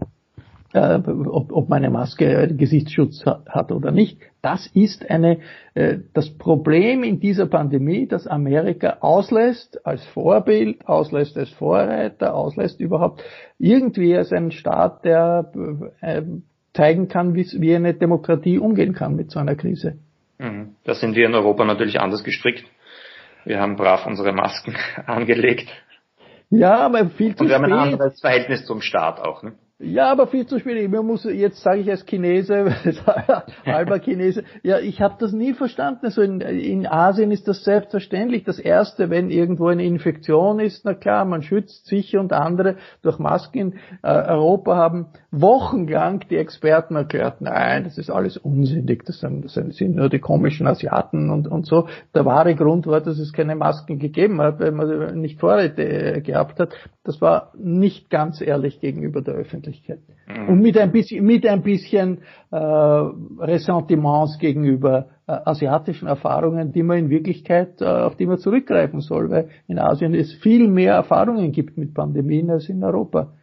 äh, 0.73 0.99
ob, 1.05 1.51
ob 1.51 1.69
man 1.69 1.83
eine 1.83 1.89
Maske 1.89 2.55
Gesichtsschutz 2.55 3.25
hat 3.25 3.71
oder 3.71 3.91
nicht. 3.91 4.19
Das 4.41 4.67
ist 4.67 5.09
eine, 5.09 5.39
das 6.13 6.29
Problem 6.37 7.03
in 7.03 7.19
dieser 7.19 7.47
Pandemie, 7.47 8.07
dass 8.07 8.27
Amerika 8.27 8.97
auslässt 8.99 9.83
als 9.85 10.05
Vorbild, 10.05 10.87
auslässt 10.87 11.35
als 11.37 11.49
Vorreiter, 11.49 12.35
auslässt 12.35 12.79
überhaupt 12.79 13.23
irgendwie 13.57 14.15
als 14.15 14.31
ein 14.31 14.51
Staat, 14.51 15.03
der 15.03 15.51
zeigen 16.75 17.07
kann, 17.07 17.33
wie 17.35 17.75
eine 17.75 17.93
Demokratie 17.93 18.59
umgehen 18.59 18.93
kann 18.93 19.15
mit 19.15 19.31
so 19.31 19.39
einer 19.39 19.55
Krise. 19.55 19.97
Mhm. 20.37 20.75
Da 20.83 20.93
sind 20.93 21.15
wir 21.15 21.25
in 21.25 21.33
Europa 21.33 21.65
natürlich 21.65 21.99
anders 21.99 22.23
gestrickt. 22.23 22.65
Wir 23.45 23.59
haben 23.59 23.75
brav 23.75 24.05
unsere 24.05 24.33
Masken 24.33 24.75
angelegt. 25.05 25.69
Ja, 26.49 26.79
aber 26.85 27.09
viel 27.09 27.35
zu 27.35 27.43
Und 27.43 27.49
wir 27.49 27.55
spät. 27.57 27.71
haben 27.71 27.73
ein 27.73 27.93
anderes 27.93 28.19
Verhältnis 28.21 28.65
zum 28.65 28.81
Staat 28.81 29.19
auch. 29.19 29.43
Ne? 29.43 29.53
Ja, 29.77 30.09
aber 30.09 30.27
viel 30.27 30.47
zu 30.47 30.57
schwierig. 30.57 30.89
Man 30.89 31.05
muss 31.05 31.25
jetzt 31.25 31.61
sage 31.61 31.81
ich 31.81 31.91
als 31.91 32.05
Chinese, 32.05 32.73
halber 33.65 33.99
Chinese, 33.99 34.45
ja, 34.63 34.79
ich 34.79 35.01
habe 35.01 35.15
das 35.19 35.33
nie 35.33 35.53
verstanden. 35.53 36.05
Also 36.05 36.21
in, 36.21 36.39
in 36.39 36.87
Asien 36.87 37.29
ist 37.31 37.45
das 37.49 37.65
selbstverständlich. 37.65 38.45
Das 38.45 38.57
erste, 38.57 39.09
wenn 39.09 39.29
irgendwo 39.29 39.67
eine 39.67 39.83
Infektion 39.83 40.61
ist, 40.61 40.85
na 40.85 40.93
klar, 40.93 41.25
man 41.25 41.41
schützt 41.41 41.87
sich 41.87 42.15
und 42.15 42.31
andere 42.31 42.77
durch 43.01 43.19
Masken. 43.19 43.73
Äh, 44.01 44.13
Europa 44.13 44.77
haben 44.77 45.07
wochenlang 45.31 46.21
die 46.29 46.37
Experten 46.37 46.95
erklärt, 46.95 47.41
nein, 47.41 47.83
das 47.83 47.97
ist 47.97 48.09
alles 48.09 48.37
unsinnig. 48.37 49.03
Das 49.03 49.19
sind, 49.19 49.43
das 49.43 49.55
sind 49.55 49.97
nur 49.97 50.07
die 50.07 50.19
komischen 50.19 50.67
Asiaten 50.67 51.29
und 51.29 51.49
und 51.49 51.65
so. 51.65 51.89
Der 52.13 52.23
wahre 52.23 52.55
Grund 52.55 52.87
war, 52.87 53.01
dass 53.01 53.19
es 53.19 53.33
keine 53.33 53.57
Masken 53.57 53.99
gegeben 53.99 54.39
hat, 54.39 54.61
weil 54.61 54.71
man 54.71 55.19
nicht 55.19 55.41
Vorräte 55.41 55.83
äh, 55.83 56.21
gehabt 56.21 56.61
hat. 56.61 56.73
Das 57.03 57.19
war 57.19 57.51
nicht 57.57 58.09
ganz 58.09 58.39
ehrlich 58.39 58.79
gegenüber 58.79 59.21
der 59.21 59.33
Öffentlichkeit. 59.33 59.64
Mhm. 59.67 60.49
Und 60.49 60.61
mit 60.61 60.77
ein 60.77 60.91
bisschen, 60.91 61.25
mit 61.25 61.45
ein 61.45 61.61
bisschen 61.61 62.19
äh, 62.51 62.57
Ressentiments 62.57 64.37
gegenüber 64.39 65.07
äh, 65.27 65.33
asiatischen 65.45 66.07
Erfahrungen, 66.07 66.71
die 66.71 66.83
man 66.83 66.97
in 66.97 67.09
Wirklichkeit, 67.09 67.81
äh, 67.81 67.85
auf 67.85 68.15
die 68.15 68.25
man 68.25 68.37
zurückgreifen 68.37 69.01
soll, 69.01 69.29
weil 69.29 69.49
in 69.67 69.79
Asien 69.79 70.13
es 70.13 70.33
viel 70.35 70.67
mehr 70.67 70.93
Erfahrungen 70.93 71.51
gibt 71.51 71.77
mit 71.77 71.93
Pandemien 71.93 72.49
als 72.49 72.69
in 72.69 72.83
Europa. 72.83 73.33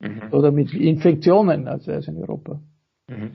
Mhm. 0.00 0.32
Oder 0.32 0.50
mit 0.50 0.72
Infektionen 0.74 1.68
als, 1.68 1.88
als 1.88 2.08
in 2.08 2.18
Europa. 2.18 2.60
Mhm. 3.12 3.32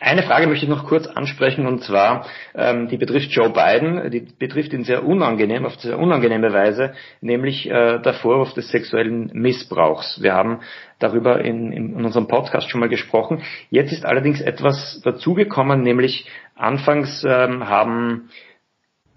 Eine 0.00 0.22
Frage 0.22 0.46
möchte 0.46 0.66
ich 0.66 0.70
noch 0.70 0.86
kurz 0.86 1.06
ansprechen 1.06 1.66
und 1.66 1.82
zwar, 1.82 2.26
ähm, 2.54 2.88
die 2.88 2.98
betrifft 2.98 3.30
Joe 3.30 3.50
Biden, 3.50 4.10
die 4.10 4.26
betrifft 4.38 4.72
ihn 4.72 4.84
sehr 4.84 5.04
unangenehm, 5.04 5.64
auf 5.64 5.76
sehr 5.76 5.98
unangenehme 5.98 6.52
Weise, 6.52 6.92
nämlich 7.20 7.66
äh, 7.70 7.98
der 8.00 8.14
Vorwurf 8.14 8.52
des 8.52 8.68
sexuellen 8.68 9.30
Missbrauchs. 9.32 10.20
Wir 10.20 10.34
haben 10.34 10.60
darüber 10.98 11.40
in, 11.40 11.72
in, 11.72 11.94
unserem 11.94 12.28
Podcast 12.28 12.68
schon 12.68 12.80
mal 12.80 12.88
gesprochen. 12.88 13.42
Jetzt 13.70 13.92
ist 13.92 14.04
allerdings 14.04 14.40
etwas 14.40 15.00
dazugekommen, 15.02 15.82
nämlich 15.82 16.26
anfangs 16.54 17.24
ähm, 17.26 17.66
haben 17.66 18.28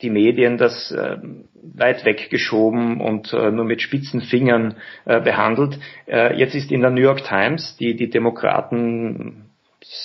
die 0.02 0.10
Medien 0.10 0.58
das 0.58 0.92
äh, 0.92 1.18
weit 1.76 2.06
weggeschoben 2.06 3.02
und 3.02 3.34
äh, 3.34 3.52
nur 3.52 3.66
mit 3.66 3.82
spitzen 3.82 4.22
Fingern 4.22 4.76
äh, 5.06 5.20
behandelt. 5.20 5.80
Äh, 6.08 6.38
jetzt 6.38 6.56
ist 6.56 6.72
in 6.72 6.82
der 6.82 6.92
New 6.92 7.02
York 7.02 7.24
Times, 7.24 7.76
die 7.78 7.96
die 7.96 8.10
Demokraten 8.10 9.47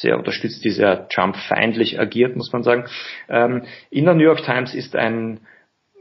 sehr 0.00 0.18
unterstützt, 0.18 0.64
die 0.64 0.70
sehr 0.70 1.08
Trump-feindlich 1.08 1.98
agiert, 1.98 2.36
muss 2.36 2.52
man 2.52 2.62
sagen. 2.62 2.84
Ähm, 3.28 3.64
in 3.90 4.04
der 4.04 4.14
New 4.14 4.24
York 4.24 4.42
Times 4.42 4.74
ist 4.74 4.96
ein 4.96 5.40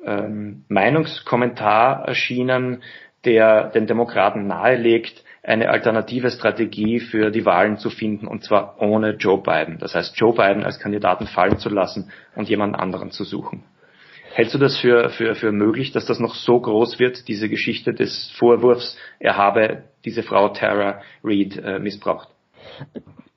ähm, 0.05 0.65
Meinungskommentar 0.67 2.07
erschienen, 2.07 2.83
der 3.25 3.69
den 3.69 3.87
Demokraten 3.87 4.47
nahelegt, 4.47 5.23
eine 5.43 5.69
alternative 5.69 6.29
Strategie 6.29 6.99
für 6.99 7.31
die 7.31 7.45
Wahlen 7.45 7.77
zu 7.77 7.89
finden, 7.89 8.27
und 8.27 8.43
zwar 8.43 8.79
ohne 8.79 9.11
Joe 9.15 9.41
Biden. 9.41 9.79
Das 9.79 9.95
heißt, 9.95 10.15
Joe 10.17 10.33
Biden 10.33 10.63
als 10.63 10.79
Kandidaten 10.79 11.25
fallen 11.25 11.57
zu 11.57 11.69
lassen 11.69 12.11
und 12.35 12.47
jemand 12.47 12.75
anderen 12.75 13.11
zu 13.11 13.23
suchen. 13.23 13.63
Hältst 14.33 14.53
du 14.53 14.59
das 14.59 14.77
für, 14.77 15.09
für, 15.09 15.35
für 15.35 15.51
möglich, 15.51 15.91
dass 15.91 16.05
das 16.05 16.19
noch 16.19 16.35
so 16.35 16.61
groß 16.61 16.99
wird, 16.99 17.27
diese 17.27 17.49
Geschichte 17.49 17.93
des 17.93 18.31
Vorwurfs, 18.37 18.97
er 19.19 19.35
habe 19.35 19.83
diese 20.05 20.23
Frau 20.23 20.49
Tara 20.49 21.01
Reid 21.23 21.57
äh, 21.57 21.79
missbraucht? 21.79 22.29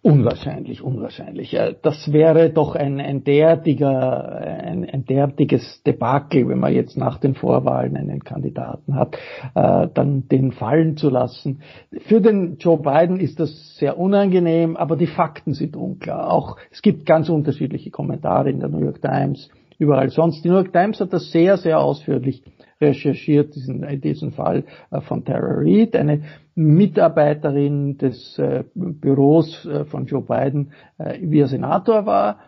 Unwahrscheinlich, 0.05 0.83
unwahrscheinlich. 0.83 1.57
Das 1.81 2.13
wäre 2.13 2.51
doch 2.51 2.75
ein, 2.75 3.01
ein 3.01 3.25
derartiger, 3.25 4.37
ein, 4.37 4.85
ein 4.85 5.07
derartiges 5.07 5.83
Debakel, 5.83 6.47
wenn 6.47 6.59
man 6.59 6.75
jetzt 6.75 6.99
nach 6.99 7.17
den 7.17 7.35
Vorwahlen 7.35 7.97
einen 7.97 8.23
Kandidaten 8.23 8.97
hat, 8.97 9.17
äh, 9.55 9.89
dann 9.95 10.29
den 10.29 10.53
fallen 10.53 10.99
zu 10.99 11.09
lassen. 11.09 11.63
Für 12.07 12.21
den 12.21 12.59
Joe 12.59 12.77
Biden 12.77 13.19
ist 13.19 13.41
das 13.41 13.79
sehr 13.79 13.99
unangenehm, 13.99 14.77
aber 14.77 14.97
die 14.97 15.07
Fakten 15.07 15.55
sind 15.55 15.75
unklar. 15.75 16.31
Auch 16.31 16.59
es 16.71 16.83
gibt 16.83 17.07
ganz 17.07 17.31
unterschiedliche 17.31 17.91
Kommentare 17.91 18.51
in 18.51 18.61
der 18.61 18.69
New 18.69 18.85
York 18.85 19.01
Times, 19.01 19.49
überall 19.79 20.11
sonst. 20.11 20.45
Die 20.45 20.49
New 20.49 20.57
York 20.57 20.75
Times 20.75 21.01
hat 21.01 21.15
das 21.15 21.33
sehr, 21.33 21.57
sehr 21.57 21.81
ausführlich 21.81 22.43
recherchiert, 22.79 23.55
diesen, 23.55 23.83
in 23.83 24.03
diesem 24.03 24.33
Fall 24.33 24.65
äh, 24.91 25.01
von 25.01 25.25
Tara 25.25 25.61
Reid, 25.61 25.97
eine 25.97 26.25
Mitarbeiterin 26.55 27.99
des 27.99 28.39
äh, 28.39 28.65
Büros 28.75 29.67
äh, 29.67 29.85
von 29.85 30.07
Joe 30.07 30.23
Biden, 30.23 30.73
wie 31.21 31.41
er 31.41 31.49
Senator 31.49 32.07
war, 32.07 32.39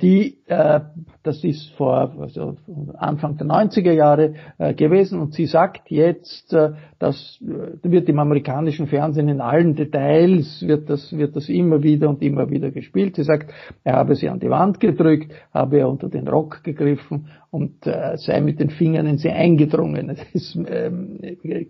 die, 0.00 0.38
das 0.46 1.44
ist 1.44 1.72
vor 1.72 2.14
also 2.20 2.56
Anfang 2.96 3.36
der 3.36 3.48
90er 3.48 3.90
Jahre 3.90 4.34
gewesen 4.76 5.20
und 5.20 5.34
sie 5.34 5.46
sagt 5.46 5.90
jetzt, 5.90 6.56
das 6.98 7.38
wird 7.40 8.08
im 8.08 8.18
amerikanischen 8.20 8.86
Fernsehen 8.86 9.28
in 9.28 9.40
allen 9.40 9.74
Details, 9.74 10.64
wird 10.66 10.88
das, 10.88 11.12
wird 11.12 11.36
das 11.36 11.48
immer 11.48 11.82
wieder 11.82 12.08
und 12.08 12.22
immer 12.22 12.48
wieder 12.48 12.70
gespielt. 12.70 13.16
Sie 13.16 13.24
sagt, 13.24 13.52
er 13.82 13.96
habe 13.96 14.14
sie 14.14 14.28
an 14.28 14.38
die 14.38 14.48
Wand 14.48 14.80
gedrückt, 14.80 15.32
habe 15.52 15.80
er 15.80 15.88
unter 15.88 16.08
den 16.08 16.28
Rock 16.28 16.62
gegriffen 16.62 17.26
und 17.50 17.86
äh, 17.86 18.16
sei 18.18 18.40
mit 18.40 18.60
den 18.60 18.68
Fingern 18.70 19.06
in 19.06 19.18
sie 19.18 19.30
eingedrungen. 19.30 20.08
Das 20.08 20.18
ist 20.32 20.58
ähm, 20.68 21.18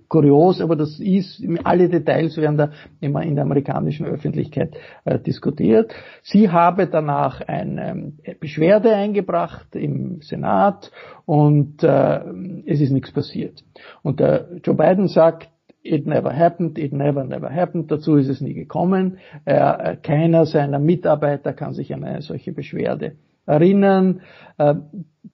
kurios, 0.08 0.60
aber 0.60 0.74
das 0.74 0.98
ist, 0.98 1.42
alle 1.62 1.88
Details 1.88 2.36
werden 2.36 2.56
da 2.56 2.70
immer 3.00 3.22
in 3.22 3.36
der 3.36 3.44
amerikanischen 3.44 4.06
Öffentlichkeit 4.06 4.76
äh, 5.04 5.18
diskutiert. 5.18 5.94
Sie 6.22 6.50
habe 6.50 6.88
danach 6.88 7.40
eine 7.42 7.90
ähm, 7.90 8.18
Beschwerde 8.40 8.94
eingebracht 8.94 9.76
im 9.76 10.20
Senat 10.20 10.90
und 11.26 11.82
äh, 11.84 12.20
es 12.66 12.80
ist 12.80 12.90
nichts 12.90 13.12
passiert. 13.12 13.64
Und 14.02 14.20
der 14.20 14.48
Joe 14.64 14.74
Biden 14.74 15.08
sagt, 15.08 15.50
It 15.80 16.06
never 16.06 16.36
happened, 16.36 16.76
it 16.76 16.92
never, 16.92 17.24
never 17.24 17.48
happened. 17.48 17.90
Dazu 17.90 18.16
ist 18.16 18.28
es 18.28 18.40
nie 18.40 18.52
gekommen. 18.52 19.18
Äh, 19.44 19.96
keiner 19.96 20.44
seiner 20.44 20.80
Mitarbeiter 20.80 21.54
kann 21.54 21.72
sich 21.72 21.94
an 21.94 22.04
eine 22.04 22.20
solche 22.20 22.52
Beschwerde 22.52 23.12
erinnern. 23.48 24.20
Äh, 24.58 24.74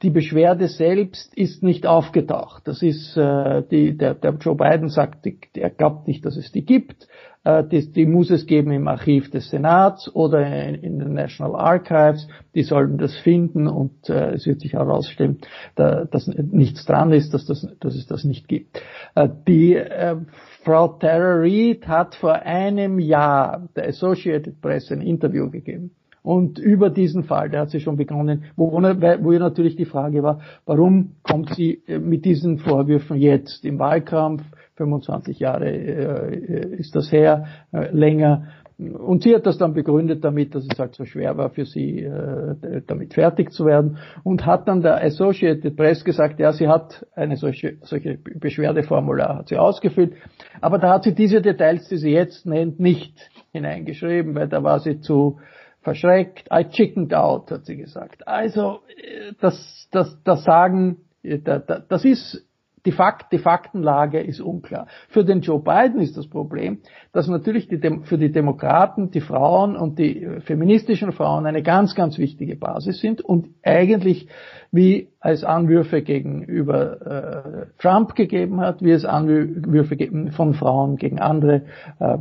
die 0.03 0.11
Beschwerde 0.11 0.69
selbst 0.69 1.35
ist 1.35 1.63
nicht 1.63 1.87
aufgetaucht. 1.87 2.67
Das 2.67 2.83
ist 2.83 3.17
äh, 3.17 3.63
die, 3.71 3.97
der, 3.97 4.15
der 4.15 4.35
Joe 4.35 4.57
Biden 4.57 4.89
sagt, 4.89 5.27
er 5.55 5.71
glaubt 5.71 6.09
nicht, 6.09 6.25
dass 6.25 6.37
es 6.37 6.51
die 6.53 6.65
gibt. 6.65 7.07
Äh, 7.45 7.65
die, 7.65 7.93
die 7.93 8.07
muss 8.07 8.31
es 8.31 8.47
geben 8.47 8.73
im 8.73 8.89
Archiv 8.89 9.31
des 9.31 9.51
Senats 9.51 10.13
oder 10.15 10.47
in, 10.47 10.75
in 10.77 10.99
den 10.99 11.15
National 11.15 11.55
Archives. 11.55 12.27
Die 12.55 12.63
sollen 12.63 12.99
das 12.99 13.15
finden 13.17 13.69
und 13.69 14.09
äh, 14.09 14.33
es 14.33 14.47
wird 14.47 14.61
sich 14.61 14.73
herausstellen, 14.73 15.39
da, 15.77 16.05
dass 16.05 16.27
nichts 16.27 16.85
dran 16.87 17.13
ist, 17.13 17.33
dass, 17.35 17.47
das, 17.47 17.67
dass 17.81 17.95
es 17.95 18.07
das 18.07 18.25
nicht 18.25 18.49
gibt. 18.49 18.81
Äh, 19.15 19.29
die 19.47 19.75
äh, 19.77 20.17
Frau 20.65 20.89
Tara 20.89 21.41
Reid 21.41 21.87
hat 21.87 22.15
vor 22.15 22.35
einem 22.35 22.99
Jahr 22.99 23.69
der 23.77 23.89
Associated 23.89 24.61
Press 24.61 24.91
ein 24.91 25.03
Interview 25.03 25.51
gegeben 25.51 25.93
Und 26.25 26.59
über 26.59 26.89
diesen 26.89 27.25
Fall, 27.25 27.51
der 27.51 27.61
hat 27.61 27.71
sie 27.71 27.81
schon 27.81 27.99
begonnen, 27.99 28.45
wo, 28.57 28.73
wo 28.73 29.33
natürlich 29.33 29.77
die 29.77 29.85
Frage 29.85 30.23
war, 30.23 30.41
warum 30.65 31.17
kommt 31.23 31.51
sie 31.55 31.83
äh, 31.87 31.99
mit 31.99 32.25
diesen 32.25 32.57
Vorwürfen 32.57 33.19
jetzt 33.19 33.63
im 33.67 33.79
Wahlkampf? 33.79 34.43
25 34.77 35.39
Jahre 35.39 35.71
äh, 35.71 36.77
ist 36.77 36.97
das 36.97 37.13
her, 37.13 37.45
äh, 37.73 37.91
länger. 37.91 38.47
Und 38.79 39.23
sie 39.23 39.35
hat 39.35 39.45
das 39.45 39.59
dann 39.59 39.75
begründet 39.75 40.25
damit, 40.25 40.55
dass 40.55 40.67
es 40.67 40.79
halt 40.79 40.95
so 40.95 41.05
schwer 41.05 41.37
war 41.37 41.51
für 41.51 41.67
sie, 41.67 42.01
äh, 42.01 42.81
damit 42.87 43.13
fertig 43.13 43.53
zu 43.53 43.67
werden. 43.67 43.99
Und 44.23 44.47
hat 44.47 44.67
dann 44.67 44.81
der 44.81 45.05
Associated 45.05 45.77
Press 45.77 46.07
gesagt, 46.07 46.41
ja, 46.41 46.53
sie 46.53 46.69
hat 46.69 47.07
eine 47.15 47.37
solche, 47.37 47.77
solche 47.83 48.17
Beschwerdeformular 48.17 49.37
hat 49.41 49.49
sie 49.49 49.59
ausgefüllt. 49.59 50.15
Aber 50.63 50.79
da 50.79 50.95
hat 50.95 51.05
sie 51.05 51.15
diese 51.15 51.43
Details, 51.43 51.87
die 51.89 51.99
sie 51.99 52.13
jetzt 52.13 52.47
nennt, 52.47 52.81
nicht 52.81 53.31
hineingeschrieben, 53.53 54.35
weil 54.35 54.49
da 54.49 54.63
war 54.63 54.81
sie 54.81 55.01
zu 55.01 55.39
verschreckt. 55.85 56.49
I 56.53 56.65
chickened 56.65 57.15
out, 57.15 57.51
hat 57.51 57.67
sie 57.67 57.77
gesagt. 57.77 58.27
Also, 58.27 58.81
äh, 58.97 59.33
das, 59.41 59.89
das, 59.93 60.19
das 60.25 60.43
Sagen, 60.45 61.05
äh, 61.23 61.39
das 61.39 62.05
ist 62.05 62.45
die, 62.85 62.93
Fakt, 62.93 63.33
die 63.33 63.39
Faktenlage 63.39 64.21
ist 64.21 64.41
unklar. 64.41 64.87
Für 65.09 65.25
den 65.25 65.41
Joe 65.41 65.61
Biden 65.61 66.01
ist 66.01 66.17
das 66.17 66.27
Problem, 66.27 66.79
dass 67.13 67.29
natürlich 67.29 67.69
die, 67.69 67.79
für 68.03 68.19
die 68.19 68.31
Demokraten 68.31 69.11
die 69.11 69.21
Frauen 69.21 69.77
und 69.77 69.99
die 69.99 70.23
äh, 70.23 70.41
feministischen 70.41 71.13
Frauen 71.13 71.47
eine 71.47 71.63
ganz, 71.63 71.95
ganz 71.95 72.19
wichtige 72.19 72.57
Basis 72.57 73.01
sind 73.01 73.21
und 73.21 73.49
eigentlich 73.63 74.29
wie 74.71 75.09
es 75.21 75.45
Anwürfe 75.45 76.03
gegenüber 76.03 77.01
äh, 77.07 77.67
Trump 77.79 78.17
gegeben 78.17 78.61
hat, 78.61 78.83
wie 78.83 78.91
es 78.91 79.05
Anwürfe 79.05 79.97
von 80.33 80.55
Frauen 80.55 80.97
gegen 80.97 81.21
andere 81.21 81.63
äh, 82.01 82.17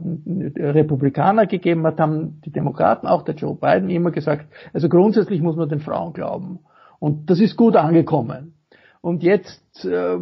Republikaner 0.62 1.48
gegeben 1.48 1.86
hat, 1.88 2.00
haben 2.00 2.42
die 2.46 2.52
Demokraten, 2.52 3.08
auch 3.08 3.24
der 3.24 3.34
Joe 3.36 3.56
Biden, 3.56 3.90
immer 3.90 4.12
gesagt, 4.12 4.46
also 4.72 4.88
grundsätzlich 4.88 5.42
muss 5.42 5.56
man 5.56 5.68
den 5.68 5.80
Frauen 5.80 6.14
glauben. 6.14 6.60
Und 7.00 7.30
das 7.30 7.40
ist 7.40 7.58
gut 7.58 7.76
angekommen. 7.76 8.54
Und 9.04 9.22
jetzt 9.22 9.84
äh, 9.84 10.16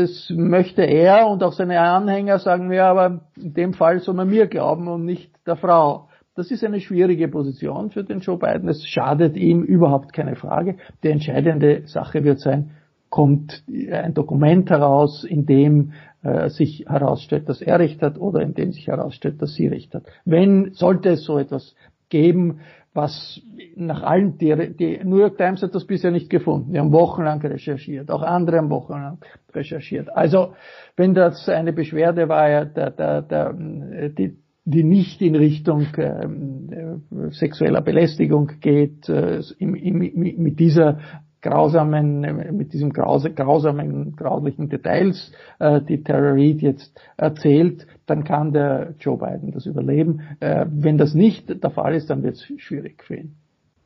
es 0.00 0.32
möchte 0.34 0.80
er 0.80 1.28
und 1.28 1.42
auch 1.42 1.52
seine 1.52 1.78
Anhänger 1.78 2.38
sagen, 2.38 2.72
ja, 2.72 2.90
aber 2.90 3.20
in 3.36 3.52
dem 3.52 3.74
Fall 3.74 4.00
soll 4.00 4.14
man 4.14 4.30
mir 4.30 4.46
glauben 4.46 4.88
und 4.88 5.04
nicht 5.04 5.30
der 5.46 5.56
Frau. 5.56 6.08
Das 6.34 6.50
ist 6.50 6.64
eine 6.64 6.80
schwierige 6.80 7.28
Position 7.28 7.90
für 7.90 8.04
den 8.04 8.20
Joe 8.20 8.38
Biden. 8.38 8.70
Es 8.70 8.86
schadet 8.86 9.36
ihm 9.36 9.62
überhaupt 9.62 10.14
keine 10.14 10.34
Frage. 10.34 10.76
Die 11.02 11.10
entscheidende 11.10 11.86
Sache 11.88 12.24
wird 12.24 12.40
sein, 12.40 12.70
kommt 13.10 13.62
ein 13.68 14.14
Dokument 14.14 14.70
heraus, 14.70 15.22
in 15.22 15.44
dem 15.44 15.92
äh, 16.22 16.48
sich 16.48 16.86
herausstellt, 16.88 17.50
dass 17.50 17.60
er 17.60 17.78
Recht 17.78 18.00
hat 18.00 18.18
oder 18.18 18.40
in 18.40 18.54
dem 18.54 18.72
sich 18.72 18.86
herausstellt, 18.86 19.42
dass 19.42 19.54
sie 19.54 19.66
Recht 19.66 19.94
hat. 19.94 20.04
Wenn, 20.24 20.72
sollte 20.72 21.10
es 21.10 21.24
so 21.24 21.36
etwas 21.36 21.74
geben, 22.08 22.60
was 22.96 23.40
nach 23.76 24.02
allen, 24.02 24.38
die, 24.38 24.74
die 24.74 25.00
New 25.04 25.18
York 25.18 25.36
Times 25.36 25.62
hat 25.62 25.74
das 25.74 25.86
bisher 25.86 26.10
nicht 26.10 26.30
gefunden. 26.30 26.72
Die 26.72 26.78
haben 26.78 26.92
wochenlang 26.92 27.40
recherchiert, 27.40 28.10
auch 28.10 28.22
andere 28.22 28.56
haben 28.56 28.70
wochenlang 28.70 29.18
recherchiert. 29.54 30.08
Also, 30.14 30.54
wenn 30.96 31.14
das 31.14 31.48
eine 31.48 31.72
Beschwerde 31.72 32.28
war, 32.28 32.48
ja, 32.48 32.64
der, 32.64 32.90
der, 32.90 33.22
der, 33.22 33.52
die, 33.52 34.38
die 34.64 34.82
nicht 34.82 35.22
in 35.22 35.36
Richtung 35.36 35.86
äh, 35.94 37.30
sexueller 37.30 37.82
Belästigung 37.82 38.50
geht, 38.60 39.08
äh, 39.08 39.40
im, 39.58 39.74
im, 39.74 39.98
mit 40.42 40.58
dieser 40.58 40.98
grausamen, 41.46 42.56
mit 42.56 42.72
diesem 42.72 42.92
grausamen, 42.92 44.16
grauslichen 44.16 44.68
Details, 44.68 45.32
äh, 45.58 45.80
die 45.80 46.02
Tara 46.02 46.32
Reid 46.32 46.60
jetzt 46.60 46.98
erzählt, 47.16 47.86
dann 48.06 48.24
kann 48.24 48.52
der 48.52 48.94
Joe 49.00 49.18
Biden 49.18 49.52
das 49.52 49.66
überleben. 49.66 50.22
Äh, 50.40 50.66
wenn 50.68 50.98
das 50.98 51.14
nicht 51.14 51.62
der 51.62 51.70
Fall 51.70 51.94
ist, 51.94 52.10
dann 52.10 52.22
wird 52.22 52.34
es 52.34 52.52
schwierig 52.58 53.04
für 53.04 53.16
ihn. 53.16 53.36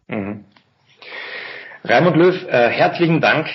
Mhm. 0.09 0.45
Raimund 1.85 2.17
Löw, 2.17 2.47
äh, 2.49 2.69
herzlichen 2.69 3.21
Dank, 3.21 3.49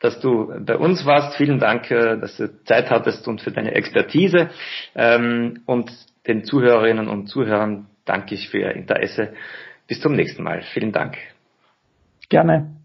dass 0.00 0.20
du 0.20 0.52
bei 0.64 0.76
uns 0.76 1.06
warst. 1.06 1.36
Vielen 1.36 1.58
Dank, 1.58 1.90
äh, 1.90 2.18
dass 2.18 2.36
du 2.36 2.48
Zeit 2.64 2.90
hattest 2.90 3.26
und 3.28 3.40
für 3.40 3.50
deine 3.50 3.72
Expertise. 3.74 4.50
Ähm, 4.94 5.60
und 5.66 5.90
den 6.26 6.44
Zuhörerinnen 6.44 7.08
und 7.08 7.28
Zuhörern 7.28 7.86
danke 8.04 8.34
ich 8.34 8.48
für 8.48 8.58
Ihr 8.58 8.72
Interesse. 8.72 9.32
Bis 9.88 10.00
zum 10.00 10.14
nächsten 10.14 10.42
Mal. 10.42 10.62
Vielen 10.72 10.92
Dank. 10.92 11.16
Gerne. 12.28 12.81